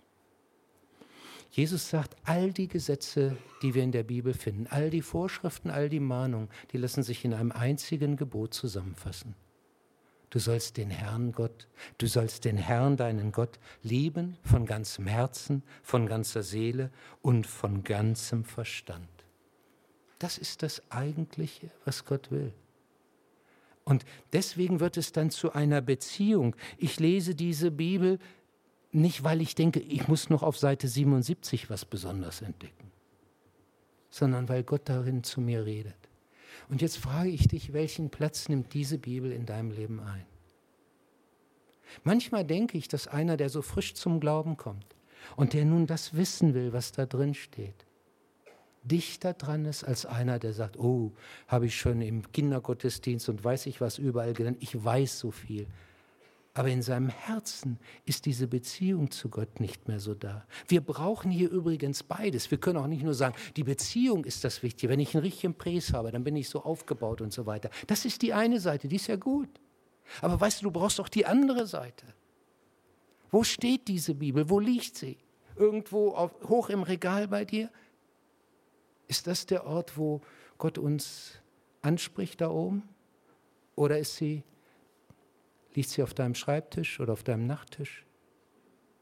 Jesus 1.51 1.89
sagt, 1.89 2.15
all 2.23 2.53
die 2.53 2.69
Gesetze, 2.69 3.37
die 3.61 3.73
wir 3.73 3.83
in 3.83 3.91
der 3.91 4.03
Bibel 4.03 4.33
finden, 4.33 4.67
all 4.69 4.89
die 4.89 5.01
Vorschriften, 5.01 5.69
all 5.69 5.89
die 5.89 5.99
Mahnungen, 5.99 6.47
die 6.71 6.77
lassen 6.77 7.03
sich 7.03 7.25
in 7.25 7.33
einem 7.33 7.51
einzigen 7.51 8.15
Gebot 8.15 8.53
zusammenfassen. 8.53 9.35
Du 10.29 10.39
sollst 10.39 10.77
den 10.77 10.89
Herrn 10.89 11.33
Gott, 11.33 11.67
du 11.97 12.07
sollst 12.07 12.45
den 12.45 12.55
Herrn, 12.55 12.95
deinen 12.95 13.33
Gott, 13.33 13.59
lieben 13.83 14.37
von 14.43 14.65
ganzem 14.65 15.07
Herzen, 15.07 15.61
von 15.83 16.05
ganzer 16.05 16.41
Seele 16.41 16.89
und 17.21 17.45
von 17.45 17.83
ganzem 17.83 18.45
Verstand. 18.45 19.09
Das 20.19 20.37
ist 20.37 20.63
das 20.63 20.81
Eigentliche, 20.89 21.69
was 21.83 22.05
Gott 22.05 22.31
will. 22.31 22.53
Und 23.83 24.05
deswegen 24.31 24.79
wird 24.79 24.95
es 24.95 25.11
dann 25.11 25.31
zu 25.31 25.51
einer 25.51 25.81
Beziehung. 25.81 26.55
Ich 26.77 26.99
lese 26.99 27.35
diese 27.35 27.71
Bibel 27.71 28.19
nicht, 28.91 29.23
weil 29.23 29.41
ich 29.41 29.55
denke, 29.55 29.79
ich 29.79 30.07
muss 30.07 30.29
noch 30.29 30.43
auf 30.43 30.57
Seite 30.57 30.87
77 30.87 31.69
was 31.69 31.85
Besonderes 31.85 32.41
entdecken, 32.41 32.91
sondern 34.09 34.49
weil 34.49 34.63
Gott 34.63 34.81
darin 34.85 35.23
zu 35.23 35.41
mir 35.41 35.65
redet. 35.65 35.95
Und 36.69 36.81
jetzt 36.81 36.97
frage 36.97 37.29
ich 37.29 37.47
dich, 37.47 37.73
welchen 37.73 38.09
Platz 38.09 38.49
nimmt 38.49 38.73
diese 38.73 38.97
Bibel 38.97 39.31
in 39.31 39.45
deinem 39.45 39.71
Leben 39.71 39.99
ein? 39.99 40.25
Manchmal 42.03 42.45
denke 42.45 42.77
ich, 42.77 42.87
dass 42.87 43.07
einer, 43.07 43.37
der 43.37 43.49
so 43.49 43.61
frisch 43.61 43.93
zum 43.93 44.19
Glauben 44.19 44.57
kommt 44.57 44.95
und 45.35 45.53
der 45.53 45.65
nun 45.65 45.87
das 45.87 46.15
wissen 46.15 46.53
will, 46.53 46.73
was 46.73 46.91
da 46.91 47.05
drin 47.05 47.33
steht, 47.33 47.85
dichter 48.83 49.33
dran 49.33 49.65
ist 49.65 49.83
als 49.83 50.05
einer, 50.05 50.39
der 50.39 50.53
sagt, 50.53 50.77
oh, 50.79 51.11
habe 51.47 51.67
ich 51.67 51.77
schon 51.77 52.01
im 52.01 52.31
Kindergottesdienst 52.31 53.29
und 53.29 53.43
weiß 53.43 53.65
ich 53.67 53.81
was 53.81 53.97
überall 53.97 54.33
gelernt, 54.33 54.57
ich 54.61 54.83
weiß 54.83 55.19
so 55.19 55.31
viel. 55.31 55.67
Aber 56.53 56.67
in 56.67 56.81
seinem 56.81 57.07
Herzen 57.07 57.79
ist 58.05 58.25
diese 58.25 58.45
Beziehung 58.47 59.09
zu 59.09 59.29
Gott 59.29 59.61
nicht 59.61 59.87
mehr 59.87 60.01
so 60.01 60.13
da. 60.13 60.45
Wir 60.67 60.81
brauchen 60.81 61.31
hier 61.31 61.49
übrigens 61.49 62.03
beides. 62.03 62.51
Wir 62.51 62.57
können 62.57 62.77
auch 62.77 62.87
nicht 62.87 63.03
nur 63.03 63.13
sagen, 63.13 63.35
die 63.55 63.63
Beziehung 63.63 64.25
ist 64.25 64.43
das 64.43 64.61
Wichtige. 64.61 64.91
Wenn 64.91 64.99
ich 64.99 65.15
einen 65.15 65.23
richtigen 65.23 65.53
Präs 65.53 65.93
habe, 65.93 66.11
dann 66.11 66.25
bin 66.25 66.35
ich 66.35 66.49
so 66.49 66.61
aufgebaut 66.63 67.21
und 67.21 67.31
so 67.31 67.45
weiter. 67.45 67.69
Das 67.87 68.03
ist 68.03 68.21
die 68.21 68.33
eine 68.33 68.59
Seite, 68.59 68.89
die 68.89 68.97
ist 68.97 69.07
ja 69.07 69.15
gut. 69.15 69.47
Aber 70.21 70.41
weißt 70.41 70.61
du, 70.61 70.65
du 70.65 70.71
brauchst 70.71 70.99
auch 70.99 71.07
die 71.07 71.25
andere 71.25 71.65
Seite. 71.67 72.05
Wo 73.29 73.45
steht 73.45 73.87
diese 73.87 74.13
Bibel? 74.13 74.49
Wo 74.49 74.59
liegt 74.59 74.97
sie? 74.97 75.17
Irgendwo 75.55 76.09
auf, 76.09 76.33
hoch 76.49 76.69
im 76.69 76.83
Regal 76.83 77.29
bei 77.29 77.45
dir? 77.45 77.69
Ist 79.07 79.25
das 79.27 79.45
der 79.45 79.65
Ort, 79.65 79.97
wo 79.97 80.19
Gott 80.57 80.77
uns 80.77 81.39
anspricht 81.81 82.41
da 82.41 82.49
oben? 82.49 82.83
Oder 83.75 83.99
ist 83.99 84.17
sie, 84.17 84.43
liegt 85.73 85.89
sie 85.89 86.03
auf 86.03 86.13
deinem 86.13 86.35
Schreibtisch 86.35 86.99
oder 86.99 87.13
auf 87.13 87.23
deinem 87.23 87.47
Nachttisch? 87.47 88.05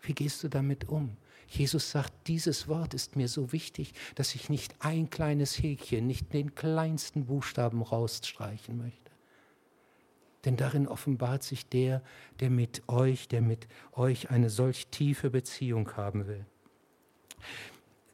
Wie 0.02 0.14
gehst 0.14 0.44
du 0.44 0.48
damit 0.48 0.88
um? 0.88 1.18
Jesus 1.48 1.90
sagt, 1.92 2.14
dieses 2.28 2.68
Wort 2.68 2.94
ist 2.94 3.16
mir 3.16 3.28
so 3.28 3.52
wichtig, 3.52 3.94
dass 4.16 4.36
ich 4.36 4.50
nicht 4.50 4.76
ein 4.80 5.10
kleines 5.10 5.62
Häkchen, 5.62 6.06
nicht 6.06 6.32
den 6.32 6.54
kleinsten 6.54 7.26
Buchstaben 7.26 7.82
rausstreichen 7.82 8.78
möchte. 8.78 9.10
Denn 10.46 10.56
darin 10.56 10.88
offenbart 10.88 11.44
sich 11.44 11.68
der, 11.68 12.02
der 12.40 12.50
mit 12.50 12.88
euch, 12.88 13.28
der 13.28 13.42
mit 13.42 13.68
euch 13.92 14.30
eine 14.30 14.50
solch 14.50 14.88
tiefe 14.88 15.30
Beziehung 15.30 15.98
haben 15.98 16.28
will. 16.28 16.46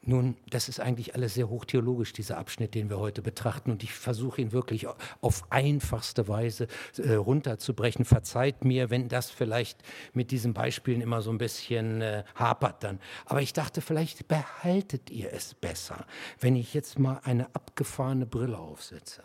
Nun, 0.07 0.37
das 0.47 0.69
ist 0.69 0.79
eigentlich 0.79 1.15
alles 1.15 1.33
sehr 1.33 1.49
hochtheologisch, 1.49 2.13
dieser 2.13 2.37
Abschnitt, 2.37 2.75
den 2.75 2.91
wir 2.91 2.99
heute 2.99 3.23
betrachten. 3.23 3.71
Und 3.71 3.81
ich 3.81 3.91
versuche 3.91 4.39
ihn 4.39 4.51
wirklich 4.51 4.85
auf 5.19 5.51
einfachste 5.51 6.27
Weise 6.27 6.67
äh, 6.97 7.15
runterzubrechen. 7.15 8.05
Verzeiht 8.05 8.63
mir, 8.63 8.91
wenn 8.91 9.09
das 9.09 9.31
vielleicht 9.31 9.79
mit 10.13 10.29
diesen 10.29 10.53
Beispielen 10.53 11.01
immer 11.01 11.23
so 11.23 11.31
ein 11.31 11.39
bisschen 11.39 12.03
äh, 12.03 12.23
hapert 12.35 12.83
dann. 12.83 12.99
Aber 13.25 13.41
ich 13.41 13.53
dachte, 13.53 13.81
vielleicht 13.81 14.27
behaltet 14.27 15.09
ihr 15.09 15.33
es 15.33 15.55
besser, 15.55 16.05
wenn 16.39 16.55
ich 16.55 16.75
jetzt 16.75 16.99
mal 16.99 17.19
eine 17.23 17.53
abgefahrene 17.55 18.27
Brille 18.27 18.59
aufsetze. 18.59 19.23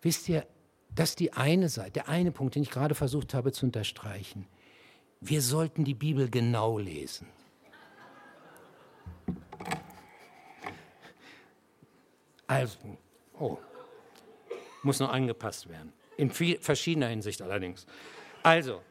Wisst 0.00 0.26
ihr, 0.30 0.46
das 0.94 1.10
ist 1.10 1.20
die 1.20 1.34
eine 1.34 1.68
Seite, 1.68 1.92
der 1.92 2.08
eine 2.08 2.32
Punkt, 2.32 2.54
den 2.54 2.62
ich 2.62 2.70
gerade 2.70 2.94
versucht 2.94 3.34
habe 3.34 3.52
zu 3.52 3.66
unterstreichen 3.66 4.46
wir 5.22 5.40
sollten 5.40 5.84
die 5.84 5.94
Bibel 5.94 6.28
genau 6.28 6.78
lesen. 6.78 7.28
Also, 12.48 12.78
oh, 13.38 13.56
muss 14.82 14.98
noch 14.98 15.10
angepasst 15.10 15.68
werden. 15.68 15.92
In 16.16 16.28
viel, 16.30 16.58
verschiedener 16.60 17.06
Hinsicht 17.06 17.40
allerdings. 17.40 17.86
Also, 18.42 18.82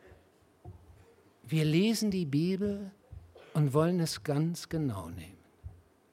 wir 1.43 1.65
lesen 1.65 2.11
die 2.11 2.25
Bibel 2.25 2.91
und 3.53 3.73
wollen 3.73 3.99
es 3.99 4.23
ganz 4.23 4.69
genau 4.69 5.09
nehmen. 5.09 5.37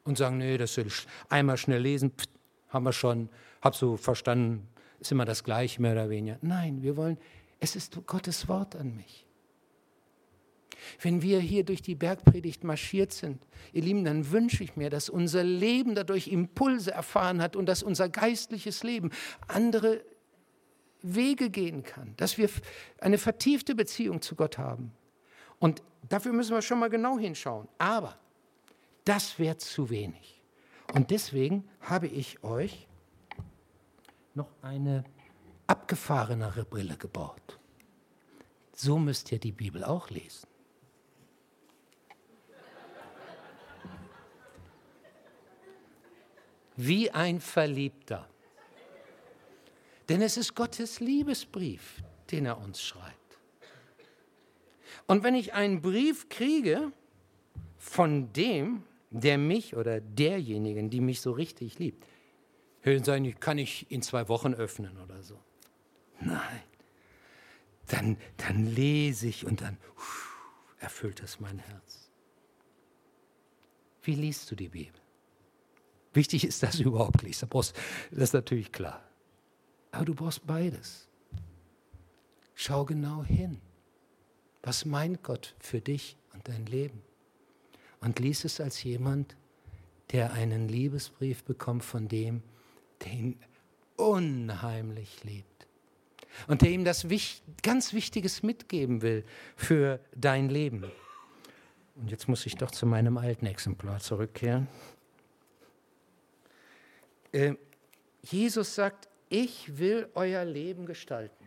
Und 0.04 0.18
sagen, 0.18 0.38
nee, 0.38 0.58
das 0.58 0.76
will 0.76 0.88
ich 0.88 1.06
einmal 1.28 1.56
schnell 1.56 1.80
lesen, 1.80 2.10
pft, 2.10 2.30
haben 2.70 2.84
wir 2.84 2.92
schon, 2.92 3.28
hab 3.62 3.76
so 3.76 3.96
verstanden, 3.96 4.66
ist 4.98 5.12
immer 5.12 5.24
das 5.24 5.44
Gleiche, 5.44 5.80
mehr 5.80 5.92
oder 5.92 6.10
weniger. 6.10 6.38
Nein, 6.42 6.82
wir 6.82 6.96
wollen, 6.96 7.18
es 7.60 7.76
ist 7.76 8.04
Gottes 8.06 8.48
Wort 8.48 8.74
an 8.74 8.96
mich. 8.96 9.27
Wenn 11.00 11.22
wir 11.22 11.40
hier 11.40 11.64
durch 11.64 11.82
die 11.82 11.94
Bergpredigt 11.94 12.64
marschiert 12.64 13.12
sind, 13.12 13.42
ihr 13.72 13.82
Lieben, 13.82 14.04
dann 14.04 14.30
wünsche 14.30 14.62
ich 14.64 14.76
mir, 14.76 14.90
dass 14.90 15.08
unser 15.08 15.44
Leben 15.44 15.94
dadurch 15.94 16.28
Impulse 16.28 16.92
erfahren 16.92 17.42
hat 17.42 17.56
und 17.56 17.66
dass 17.66 17.82
unser 17.82 18.08
geistliches 18.08 18.82
Leben 18.82 19.10
andere 19.46 20.04
Wege 21.02 21.50
gehen 21.50 21.84
kann, 21.84 22.14
dass 22.16 22.38
wir 22.38 22.48
eine 23.00 23.18
vertiefte 23.18 23.74
Beziehung 23.74 24.20
zu 24.20 24.34
Gott 24.34 24.58
haben. 24.58 24.92
Und 25.58 25.82
dafür 26.08 26.32
müssen 26.32 26.54
wir 26.54 26.62
schon 26.62 26.78
mal 26.78 26.90
genau 26.90 27.18
hinschauen. 27.18 27.68
Aber 27.78 28.16
das 29.04 29.38
wäre 29.38 29.56
zu 29.56 29.90
wenig. 29.90 30.40
Und 30.94 31.10
deswegen 31.10 31.68
habe 31.80 32.06
ich 32.06 32.42
euch 32.42 32.88
noch 34.34 34.48
eine 34.62 35.04
abgefahrenere 35.66 36.64
Brille 36.64 36.96
gebaut. 36.96 37.58
So 38.74 38.98
müsst 38.98 39.32
ihr 39.32 39.38
die 39.38 39.52
Bibel 39.52 39.84
auch 39.84 40.10
lesen. 40.10 40.46
Wie 46.78 47.10
ein 47.10 47.40
Verliebter. 47.40 48.28
Denn 50.08 50.22
es 50.22 50.36
ist 50.36 50.54
Gottes 50.54 51.00
Liebesbrief, 51.00 52.02
den 52.30 52.46
er 52.46 52.58
uns 52.58 52.80
schreibt. 52.80 53.38
Und 55.06 55.24
wenn 55.24 55.34
ich 55.34 55.54
einen 55.54 55.82
Brief 55.82 56.28
kriege 56.28 56.92
von 57.78 58.32
dem, 58.32 58.84
der 59.10 59.38
mich 59.38 59.74
oder 59.74 60.00
derjenigen, 60.00 60.88
die 60.88 61.00
mich 61.00 61.20
so 61.20 61.32
richtig 61.32 61.78
liebt, 61.78 62.06
hören 62.82 63.02
Sie, 63.02 63.32
kann 63.32 63.58
ich 63.58 63.90
in 63.90 64.00
zwei 64.00 64.28
Wochen 64.28 64.54
öffnen 64.54 64.98
oder 64.98 65.22
so. 65.22 65.38
Nein. 66.20 66.62
Dann, 67.88 68.18
dann 68.36 68.66
lese 68.66 69.26
ich 69.26 69.46
und 69.46 69.62
dann 69.62 69.78
erfüllt 70.78 71.22
es 71.22 71.40
mein 71.40 71.58
Herz. 71.58 72.08
Wie 74.02 74.14
liest 74.14 74.50
du 74.50 74.54
die 74.54 74.68
Bibel? 74.68 75.00
Wichtig 76.18 76.44
ist 76.44 76.64
das 76.64 76.80
überhaupt 76.88 77.22
nicht. 77.22 77.40
Das 77.40 77.72
ist 78.10 78.32
natürlich 78.34 78.72
klar. 78.72 79.00
Aber 79.92 80.04
du 80.04 80.14
brauchst 80.16 80.44
beides. 80.44 81.06
Schau 82.56 82.84
genau 82.84 83.22
hin. 83.22 83.60
Was 84.64 84.84
meint 84.84 85.22
Gott 85.22 85.54
für 85.60 85.80
dich 85.80 86.16
und 86.34 86.48
dein 86.48 86.66
Leben? 86.66 87.02
Und 88.00 88.18
lies 88.18 88.44
es 88.44 88.60
als 88.60 88.82
jemand, 88.82 89.36
der 90.10 90.32
einen 90.32 90.68
Liebesbrief 90.68 91.44
bekommt 91.44 91.84
von 91.84 92.08
dem, 92.08 92.42
der 93.04 93.12
ihn 93.12 93.38
unheimlich 93.96 95.22
liebt. 95.22 95.68
Und 96.48 96.62
der 96.62 96.70
ihm 96.70 96.84
das 96.84 97.06
ganz 97.62 97.92
Wichtiges 97.92 98.42
mitgeben 98.42 99.02
will 99.02 99.24
für 99.54 100.00
dein 100.16 100.48
Leben. 100.48 100.84
Und 101.94 102.10
jetzt 102.10 102.28
muss 102.28 102.44
ich 102.44 102.56
doch 102.56 102.72
zu 102.72 102.86
meinem 102.86 103.18
alten 103.18 103.46
Exemplar 103.46 104.00
zurückkehren. 104.00 104.66
Äh, 107.32 107.54
Jesus 108.22 108.74
sagt, 108.74 109.08
ich 109.28 109.78
will 109.78 110.08
euer 110.14 110.44
Leben 110.44 110.86
gestalten. 110.86 111.44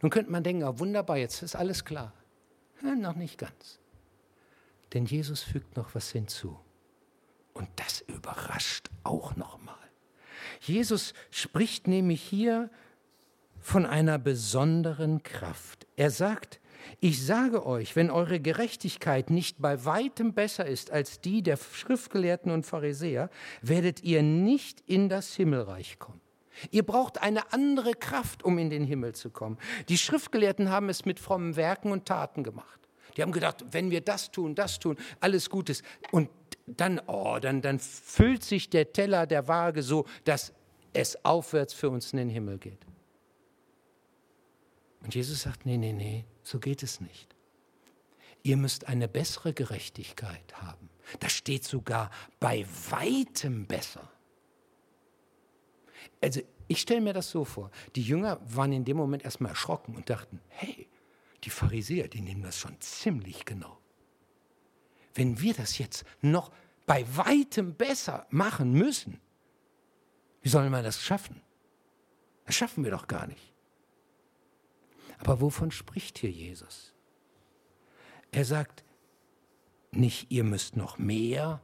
Nun 0.00 0.10
könnte 0.10 0.30
man 0.30 0.42
denken, 0.42 0.64
oh, 0.64 0.78
wunderbar, 0.78 1.16
jetzt 1.16 1.42
ist 1.42 1.56
alles 1.56 1.84
klar. 1.84 2.12
Ja, 2.82 2.94
noch 2.94 3.16
nicht 3.16 3.38
ganz. 3.38 3.78
Denn 4.92 5.04
Jesus 5.04 5.42
fügt 5.42 5.76
noch 5.76 5.94
was 5.94 6.10
hinzu. 6.10 6.58
Und 7.52 7.68
das 7.76 8.00
überrascht 8.02 8.88
auch 9.04 9.36
nochmal. 9.36 9.76
Jesus 10.60 11.14
spricht 11.30 11.86
nämlich 11.88 12.22
hier 12.22 12.70
von 13.58 13.86
einer 13.86 14.18
besonderen 14.18 15.22
Kraft. 15.22 15.86
Er 15.96 16.10
sagt, 16.10 16.60
ich 17.00 17.24
sage 17.24 17.66
euch, 17.66 17.96
wenn 17.96 18.10
eure 18.10 18.40
Gerechtigkeit 18.40 19.30
nicht 19.30 19.60
bei 19.60 19.84
weitem 19.84 20.34
besser 20.34 20.66
ist 20.66 20.90
als 20.90 21.20
die 21.20 21.42
der 21.42 21.56
Schriftgelehrten 21.56 22.50
und 22.50 22.66
Pharisäer, 22.66 23.30
werdet 23.62 24.02
ihr 24.02 24.22
nicht 24.22 24.82
in 24.86 25.08
das 25.08 25.34
Himmelreich 25.34 25.98
kommen. 25.98 26.20
Ihr 26.70 26.82
braucht 26.82 27.22
eine 27.22 27.52
andere 27.52 27.92
Kraft, 27.92 28.42
um 28.44 28.58
in 28.58 28.70
den 28.70 28.84
Himmel 28.84 29.14
zu 29.14 29.30
kommen. 29.30 29.58
Die 29.88 29.98
Schriftgelehrten 29.98 30.70
haben 30.70 30.88
es 30.88 31.04
mit 31.04 31.18
frommen 31.18 31.56
Werken 31.56 31.92
und 31.92 32.06
Taten 32.06 32.44
gemacht. 32.44 32.80
Die 33.16 33.22
haben 33.22 33.32
gedacht, 33.32 33.64
wenn 33.70 33.90
wir 33.90 34.00
das 34.00 34.30
tun, 34.30 34.54
das 34.54 34.78
tun, 34.78 34.96
alles 35.20 35.50
Gutes. 35.50 35.82
Und 36.10 36.28
dann, 36.66 37.00
oh, 37.06 37.38
dann, 37.40 37.62
dann 37.62 37.78
füllt 37.78 38.44
sich 38.44 38.70
der 38.70 38.92
Teller 38.92 39.26
der 39.26 39.48
Waage 39.48 39.82
so, 39.82 40.06
dass 40.24 40.52
es 40.92 41.24
aufwärts 41.24 41.72
für 41.72 41.90
uns 41.90 42.12
in 42.12 42.18
den 42.18 42.28
Himmel 42.28 42.58
geht. 42.58 42.78
Und 45.02 45.14
Jesus 45.14 45.42
sagt, 45.42 45.66
nee, 45.66 45.76
nee, 45.76 45.92
nee, 45.92 46.24
so 46.42 46.58
geht 46.58 46.82
es 46.82 47.00
nicht. 47.00 47.34
Ihr 48.42 48.56
müsst 48.56 48.88
eine 48.88 49.08
bessere 49.08 49.52
Gerechtigkeit 49.52 50.54
haben. 50.54 50.88
Das 51.18 51.32
steht 51.32 51.64
sogar 51.64 52.10
bei 52.38 52.66
weitem 52.90 53.66
besser. 53.66 54.10
Also 56.20 56.40
ich 56.68 56.80
stelle 56.80 57.00
mir 57.00 57.12
das 57.12 57.30
so 57.30 57.44
vor. 57.44 57.70
Die 57.96 58.02
Jünger 58.02 58.40
waren 58.44 58.72
in 58.72 58.84
dem 58.84 58.96
Moment 58.96 59.24
erstmal 59.24 59.50
erschrocken 59.50 59.96
und 59.96 60.08
dachten, 60.08 60.40
hey, 60.48 60.88
die 61.44 61.50
Pharisäer, 61.50 62.08
die 62.08 62.20
nehmen 62.20 62.42
das 62.42 62.58
schon 62.58 62.80
ziemlich 62.80 63.44
genau. 63.44 63.78
Wenn 65.14 65.40
wir 65.40 65.54
das 65.54 65.78
jetzt 65.78 66.04
noch 66.20 66.52
bei 66.86 67.04
weitem 67.16 67.74
besser 67.74 68.26
machen 68.30 68.72
müssen, 68.72 69.20
wie 70.42 70.48
sollen 70.48 70.70
wir 70.70 70.82
das 70.82 71.02
schaffen? 71.02 71.42
Das 72.44 72.54
schaffen 72.54 72.84
wir 72.84 72.90
doch 72.90 73.06
gar 73.06 73.26
nicht. 73.26 73.49
Aber 75.20 75.40
wovon 75.40 75.70
spricht 75.70 76.18
hier 76.18 76.30
Jesus? 76.30 76.92
Er 78.32 78.44
sagt 78.44 78.84
nicht, 79.92 80.30
ihr 80.30 80.44
müsst 80.44 80.76
noch 80.76 80.98
mehr, 80.98 81.60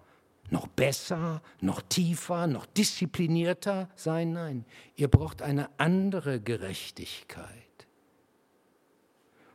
noch 0.50 0.66
besser, 0.66 1.42
noch 1.60 1.82
tiefer, 1.82 2.46
noch 2.46 2.66
disziplinierter 2.66 3.88
sein. 3.96 4.32
Nein, 4.32 4.64
ihr 4.94 5.08
braucht 5.08 5.42
eine 5.42 5.68
andere 5.78 6.40
Gerechtigkeit. 6.40 7.62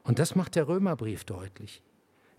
Und 0.03 0.19
das 0.19 0.35
macht 0.35 0.55
der 0.55 0.67
Römerbrief 0.67 1.25
deutlich. 1.25 1.83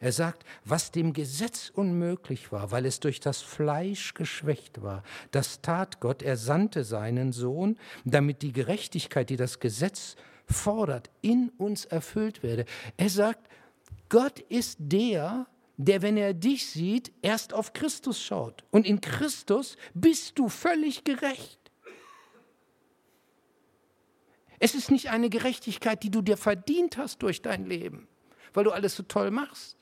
Er 0.00 0.10
sagt, 0.10 0.44
was 0.64 0.90
dem 0.90 1.12
Gesetz 1.12 1.70
unmöglich 1.72 2.50
war, 2.50 2.72
weil 2.72 2.86
es 2.86 2.98
durch 2.98 3.20
das 3.20 3.40
Fleisch 3.40 4.14
geschwächt 4.14 4.82
war, 4.82 5.04
das 5.30 5.60
tat 5.62 6.00
Gott, 6.00 6.22
er 6.22 6.36
sandte 6.36 6.82
seinen 6.82 7.30
Sohn, 7.30 7.78
damit 8.04 8.42
die 8.42 8.52
Gerechtigkeit, 8.52 9.30
die 9.30 9.36
das 9.36 9.60
Gesetz 9.60 10.16
fordert, 10.52 11.10
in 11.20 11.50
uns 11.58 11.84
erfüllt 11.84 12.42
werde. 12.42 12.64
Er 12.96 13.08
sagt, 13.08 13.48
Gott 14.08 14.40
ist 14.40 14.76
der, 14.78 15.46
der, 15.76 16.02
wenn 16.02 16.16
er 16.16 16.34
dich 16.34 16.66
sieht, 16.66 17.12
erst 17.22 17.54
auf 17.54 17.72
Christus 17.72 18.22
schaut. 18.22 18.64
Und 18.70 18.86
in 18.86 19.00
Christus 19.00 19.76
bist 19.94 20.38
du 20.38 20.48
völlig 20.48 21.04
gerecht. 21.04 21.58
Es 24.58 24.74
ist 24.74 24.90
nicht 24.90 25.10
eine 25.10 25.28
Gerechtigkeit, 25.28 26.02
die 26.02 26.10
du 26.10 26.22
dir 26.22 26.36
verdient 26.36 26.96
hast 26.96 27.22
durch 27.22 27.42
dein 27.42 27.66
Leben, 27.66 28.06
weil 28.54 28.64
du 28.64 28.70
alles 28.70 28.94
so 28.94 29.02
toll 29.02 29.30
machst. 29.32 29.76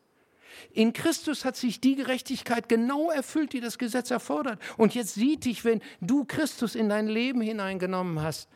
In 0.72 0.92
Christus 0.92 1.44
hat 1.44 1.56
sich 1.56 1.80
die 1.80 1.96
Gerechtigkeit 1.96 2.68
genau 2.68 3.11
erfüllt, 3.11 3.52
die 3.52 3.61
das 3.61 3.78
Gesetz 3.78 4.11
erfordert. 4.11 4.61
Und 4.76 4.94
jetzt 4.94 5.14
sieht 5.14 5.44
dich, 5.44 5.64
wenn 5.64 5.83
du 6.00 6.24
Christus 6.24 6.74
in 6.74 6.88
dein 6.88 7.09
Leben 7.09 7.40
hineingenommen 7.40 8.22
hast, 8.22 8.48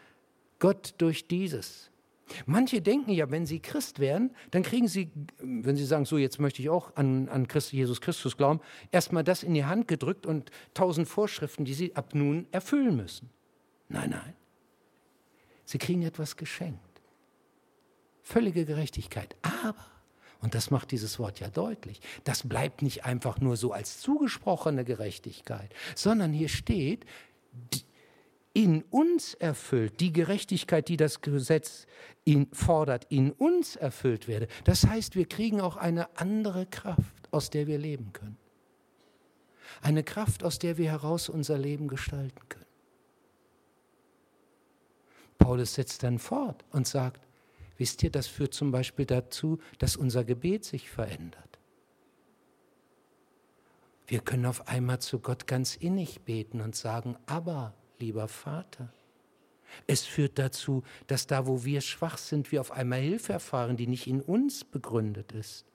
Gott 0.58 0.94
durch 0.98 1.28
dieses. 1.28 1.90
Manche 2.46 2.80
denken 2.80 3.12
ja, 3.12 3.30
wenn 3.30 3.46
sie 3.46 3.60
Christ 3.60 3.98
werden, 3.98 4.34
dann 4.50 4.62
kriegen 4.62 4.88
sie, 4.88 5.10
wenn 5.38 5.76
sie 5.76 5.84
sagen, 5.84 6.04
so 6.04 6.18
jetzt 6.18 6.40
möchte 6.40 6.62
ich 6.62 6.70
auch 6.70 6.96
an, 6.96 7.28
an 7.28 7.48
Christ, 7.48 7.72
Jesus 7.72 8.00
Christus 8.00 8.36
glauben, 8.36 8.60
erstmal 8.90 9.24
das 9.24 9.42
in 9.42 9.54
die 9.54 9.64
Hand 9.64 9.88
gedrückt 9.88 10.26
und 10.26 10.50
tausend 10.72 11.08
Vorschriften, 11.08 11.64
die 11.64 11.74
sie 11.74 11.94
ab 11.96 12.14
nun 12.14 12.46
erfüllen 12.50 12.96
müssen. 12.96 13.30
Nein, 13.88 14.10
nein. 14.10 14.34
Sie 15.64 15.78
kriegen 15.78 16.02
etwas 16.02 16.36
geschenkt. 16.36 16.80
Völlige 18.22 18.64
Gerechtigkeit. 18.64 19.36
Aber 19.42 19.86
und 20.44 20.54
das 20.54 20.70
macht 20.70 20.90
dieses 20.90 21.18
Wort 21.18 21.40
ja 21.40 21.48
deutlich. 21.48 22.02
Das 22.24 22.46
bleibt 22.46 22.82
nicht 22.82 23.06
einfach 23.06 23.40
nur 23.40 23.56
so 23.56 23.72
als 23.72 24.00
zugesprochene 24.00 24.84
Gerechtigkeit, 24.84 25.74
sondern 25.94 26.34
hier 26.34 26.50
steht, 26.50 27.06
in 28.54 28.82
uns 28.84 29.34
erfüllt, 29.34 30.00
die 30.00 30.12
Gerechtigkeit, 30.12 30.88
die 30.88 30.96
das 30.96 31.20
Gesetz 31.20 31.86
ihn 32.24 32.48
fordert, 32.52 33.06
in 33.10 33.32
uns 33.32 33.76
erfüllt 33.76 34.28
werde. 34.28 34.48
Das 34.64 34.86
heißt, 34.86 35.14
wir 35.16 35.26
kriegen 35.28 35.60
auch 35.60 35.76
eine 35.76 36.16
andere 36.16 36.64
Kraft, 36.64 37.28
aus 37.30 37.50
der 37.50 37.66
wir 37.66 37.78
leben 37.78 38.12
können. 38.14 38.38
Eine 39.82 40.04
Kraft, 40.04 40.44
aus 40.44 40.58
der 40.58 40.78
wir 40.78 40.90
heraus 40.90 41.28
unser 41.28 41.58
Leben 41.58 41.88
gestalten 41.88 42.48
können. 42.48 42.64
Paulus 45.38 45.74
setzt 45.74 46.02
dann 46.02 46.18
fort 46.18 46.64
und 46.70 46.86
sagt, 46.86 47.20
Wisst 47.76 48.02
ihr, 48.02 48.10
das 48.10 48.26
führt 48.26 48.54
zum 48.54 48.70
Beispiel 48.70 49.06
dazu, 49.06 49.58
dass 49.78 49.96
unser 49.96 50.24
Gebet 50.24 50.64
sich 50.64 50.90
verändert. 50.90 51.58
Wir 54.06 54.20
können 54.20 54.46
auf 54.46 54.68
einmal 54.68 55.00
zu 55.00 55.18
Gott 55.18 55.46
ganz 55.46 55.76
innig 55.76 56.20
beten 56.22 56.60
und 56.60 56.76
sagen, 56.76 57.16
aber, 57.26 57.74
lieber 57.98 58.28
Vater. 58.28 58.92
Es 59.86 60.04
führt 60.04 60.38
dazu, 60.38 60.82
dass 61.06 61.26
da, 61.26 61.46
wo 61.46 61.64
wir 61.64 61.80
schwach 61.80 62.18
sind, 62.18 62.52
wir 62.52 62.60
auf 62.60 62.70
einmal 62.70 63.00
Hilfe 63.00 63.32
erfahren, 63.32 63.76
die 63.76 63.86
nicht 63.86 64.06
in 64.06 64.20
uns 64.20 64.64
begründet 64.64 65.32
ist. 65.32 65.66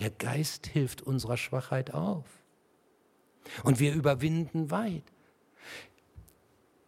Der 0.00 0.10
Geist 0.10 0.66
hilft 0.66 1.02
unserer 1.02 1.36
Schwachheit 1.36 1.94
auf. 1.94 2.24
Und 3.62 3.78
wir 3.78 3.94
überwinden 3.94 4.70
weit. 4.70 5.04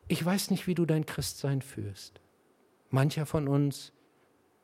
Ich 0.08 0.24
weiß 0.24 0.50
nicht, 0.50 0.66
wie 0.66 0.74
du 0.74 0.86
dein 0.86 1.06
Christsein 1.06 1.62
führst. 1.62 2.20
Mancher 2.90 3.26
von 3.26 3.48
uns 3.48 3.92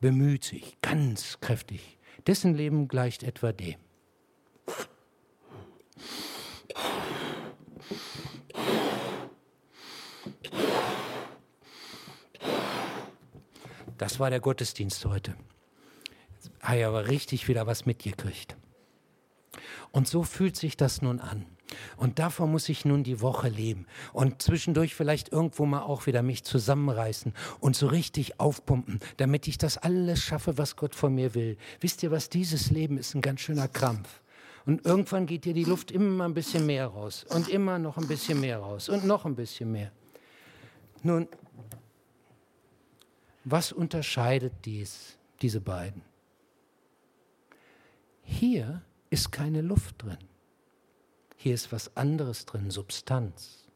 bemüht 0.00 0.44
sich 0.44 0.80
ganz 0.80 1.40
kräftig. 1.40 1.98
Dessen 2.26 2.54
Leben 2.54 2.88
gleicht 2.88 3.22
etwa 3.22 3.52
dem. 3.52 3.78
Das 14.02 14.18
war 14.18 14.30
der 14.30 14.40
Gottesdienst 14.40 15.04
heute. 15.04 15.36
Habe 16.60 16.78
ich 16.80 16.84
aber 16.84 17.06
richtig 17.06 17.46
wieder 17.46 17.68
was 17.68 17.86
mitgekriegt. 17.86 18.56
Und 19.92 20.08
so 20.08 20.24
fühlt 20.24 20.56
sich 20.56 20.76
das 20.76 21.02
nun 21.02 21.20
an. 21.20 21.46
Und 21.96 22.18
davon 22.18 22.50
muss 22.50 22.68
ich 22.68 22.84
nun 22.84 23.04
die 23.04 23.20
Woche 23.20 23.48
leben 23.48 23.86
und 24.12 24.42
zwischendurch 24.42 24.96
vielleicht 24.96 25.30
irgendwo 25.30 25.66
mal 25.66 25.82
auch 25.82 26.06
wieder 26.06 26.24
mich 26.24 26.42
zusammenreißen 26.42 27.32
und 27.60 27.76
so 27.76 27.86
richtig 27.86 28.40
aufpumpen, 28.40 28.98
damit 29.18 29.46
ich 29.46 29.56
das 29.56 29.78
alles 29.78 30.18
schaffe, 30.18 30.58
was 30.58 30.74
Gott 30.74 30.96
von 30.96 31.14
mir 31.14 31.36
will. 31.36 31.56
Wisst 31.78 32.02
ihr 32.02 32.10
was, 32.10 32.28
dieses 32.28 32.72
Leben 32.72 32.98
ist 32.98 33.14
ein 33.14 33.22
ganz 33.22 33.40
schöner 33.40 33.68
Krampf. 33.68 34.20
Und 34.66 34.84
irgendwann 34.84 35.26
geht 35.26 35.44
dir 35.44 35.54
die 35.54 35.62
Luft 35.62 35.92
immer 35.92 36.24
ein 36.24 36.34
bisschen 36.34 36.66
mehr 36.66 36.88
raus 36.88 37.24
und 37.28 37.48
immer 37.48 37.78
noch 37.78 37.98
ein 37.98 38.08
bisschen 38.08 38.40
mehr 38.40 38.58
raus 38.58 38.88
und 38.88 39.04
noch 39.04 39.26
ein 39.26 39.36
bisschen 39.36 39.70
mehr. 39.70 39.92
Nun, 41.04 41.28
was 43.44 43.72
unterscheidet 43.72 44.52
dies, 44.64 45.18
diese 45.40 45.60
beiden? 45.60 46.02
Hier 48.22 48.82
ist 49.10 49.32
keine 49.32 49.60
Luft 49.60 50.02
drin. 50.02 50.18
Hier 51.36 51.54
ist 51.54 51.72
was 51.72 51.96
anderes 51.96 52.46
drin, 52.46 52.70
Substanz. 52.70 53.68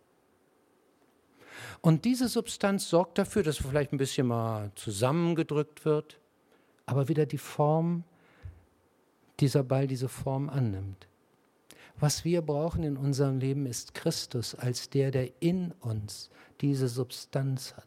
Und 1.81 2.05
diese 2.05 2.29
Substanz 2.29 2.89
sorgt 2.89 3.19
dafür, 3.19 3.43
dass 3.43 3.57
vielleicht 3.57 3.93
ein 3.93 3.99
bisschen 3.99 4.29
mal 4.29 4.71
zusammengedrückt 4.75 5.85
wird, 5.85 6.21
aber 6.85 7.09
wieder 7.09 7.27
die 7.27 7.39
Form, 7.39 8.05
dieser 9.41 9.63
Ball 9.63 9.87
diese 9.87 10.09
Form 10.09 10.49
annimmt. 10.49 11.09
Was 11.99 12.25
wir 12.25 12.43
brauchen 12.43 12.83
in 12.85 12.97
unserem 12.97 13.39
Leben 13.39 13.67
ist 13.67 13.95
Christus 13.95 14.55
als 14.55 14.91
der, 14.91 15.11
der 15.11 15.31
in 15.41 15.73
uns 15.81 16.31
diese 16.61 16.89
Substanz 16.89 17.75
hat. 17.75 17.87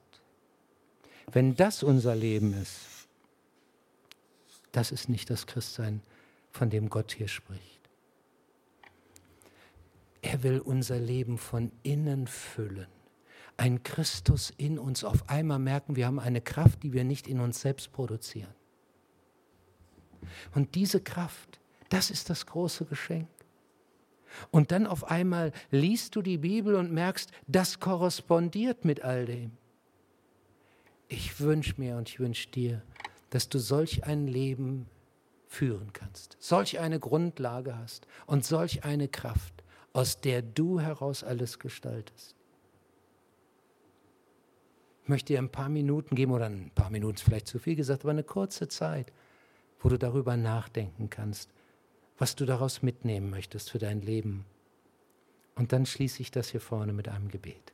Wenn 1.32 1.56
das 1.56 1.84
unser 1.84 2.16
Leben 2.16 2.54
ist, 2.54 3.08
das 4.72 4.92
ist 4.92 5.10
nicht 5.10 5.30
das 5.30 5.48
Christsein, 5.48 6.02
von 6.52 6.70
dem 6.70 6.90
Gott 6.90 7.14
hier 7.14 7.28
spricht. 7.28 7.80
Er 10.22 10.44
will 10.44 10.60
unser 10.60 11.00
Leben 11.00 11.38
von 11.38 11.72
innen 11.84 12.28
füllen. 12.28 12.88
Ein 13.58 13.84
Christus 13.84 14.54
in 14.58 14.80
uns. 14.80 15.04
Auf 15.04 15.30
einmal 15.30 15.60
merken 15.60 15.96
wir 15.96 16.08
haben 16.08 16.20
eine 16.20 16.42
Kraft, 16.42 16.84
die 16.84 16.94
wir 16.94 17.04
nicht 17.04 17.28
in 17.28 17.40
uns 17.40 17.62
selbst 17.62 17.92
produzieren. 17.92 18.54
Und 20.54 20.76
diese 20.76 21.02
Kraft, 21.02 21.60
das 21.90 22.10
ist 22.10 22.30
das 22.30 22.46
große 22.46 22.86
Geschenk. 22.86 23.28
Und 24.52 24.72
dann 24.72 24.86
auf 24.86 25.06
einmal 25.06 25.52
liest 25.72 26.16
du 26.16 26.22
die 26.22 26.38
Bibel 26.38 26.76
und 26.76 26.92
merkst, 26.92 27.32
das 27.48 27.80
korrespondiert 27.80 28.86
mit 28.86 29.02
all 29.02 29.26
dem. 29.26 29.59
Ich 31.10 31.40
wünsche 31.40 31.74
mir 31.78 31.98
und 31.98 32.08
ich 32.08 32.20
wünsche 32.20 32.50
dir, 32.50 32.84
dass 33.32 33.50
du 33.50 33.58
solch 33.58 34.06
ein 34.06 34.28
Leben 34.28 34.88
führen 35.48 35.92
kannst, 35.92 36.38
solch 36.40 36.80
eine 36.80 37.00
Grundlage 37.00 37.76
hast 37.76 38.06
und 38.28 38.46
solch 38.46 38.84
eine 38.86 39.08
Kraft, 39.08 39.64
aus 39.92 40.22
der 40.22 40.44
du 40.44 40.80
heraus 40.80 41.24
alles 41.24 41.58
gestaltest. 41.58 42.36
Ich 45.02 45.10
möchte 45.10 45.34
dir 45.34 45.40
ein 45.40 45.52
paar 45.52 45.70
Minuten 45.70 46.14
geben, 46.14 46.32
oder 46.32 46.46
ein 46.46 46.72
paar 46.76 46.92
Minuten 46.92 47.16
ist 47.16 47.24
vielleicht 47.24 47.48
zu 47.48 47.58
viel 47.58 47.76
gesagt, 47.76 48.04
aber 48.04 48.12
eine 48.12 48.24
kurze 48.24 48.68
Zeit, 48.68 49.12
wo 49.80 49.90
du 49.90 49.98
darüber 49.98 50.38
nachdenken 50.38 51.10
kannst, 51.10 51.50
was 52.20 52.36
du 52.36 52.46
daraus 52.46 52.84
mitnehmen 52.84 53.32
möchtest 53.32 53.72
für 53.72 53.80
dein 53.80 54.02
Leben. 54.02 54.46
Und 55.56 55.74
dann 55.74 55.88
schließe 55.88 56.22
ich 56.22 56.30
das 56.30 56.50
hier 56.50 56.62
vorne 56.62 56.94
mit 56.94 57.08
einem 57.08 57.30
Gebet. 57.30 57.74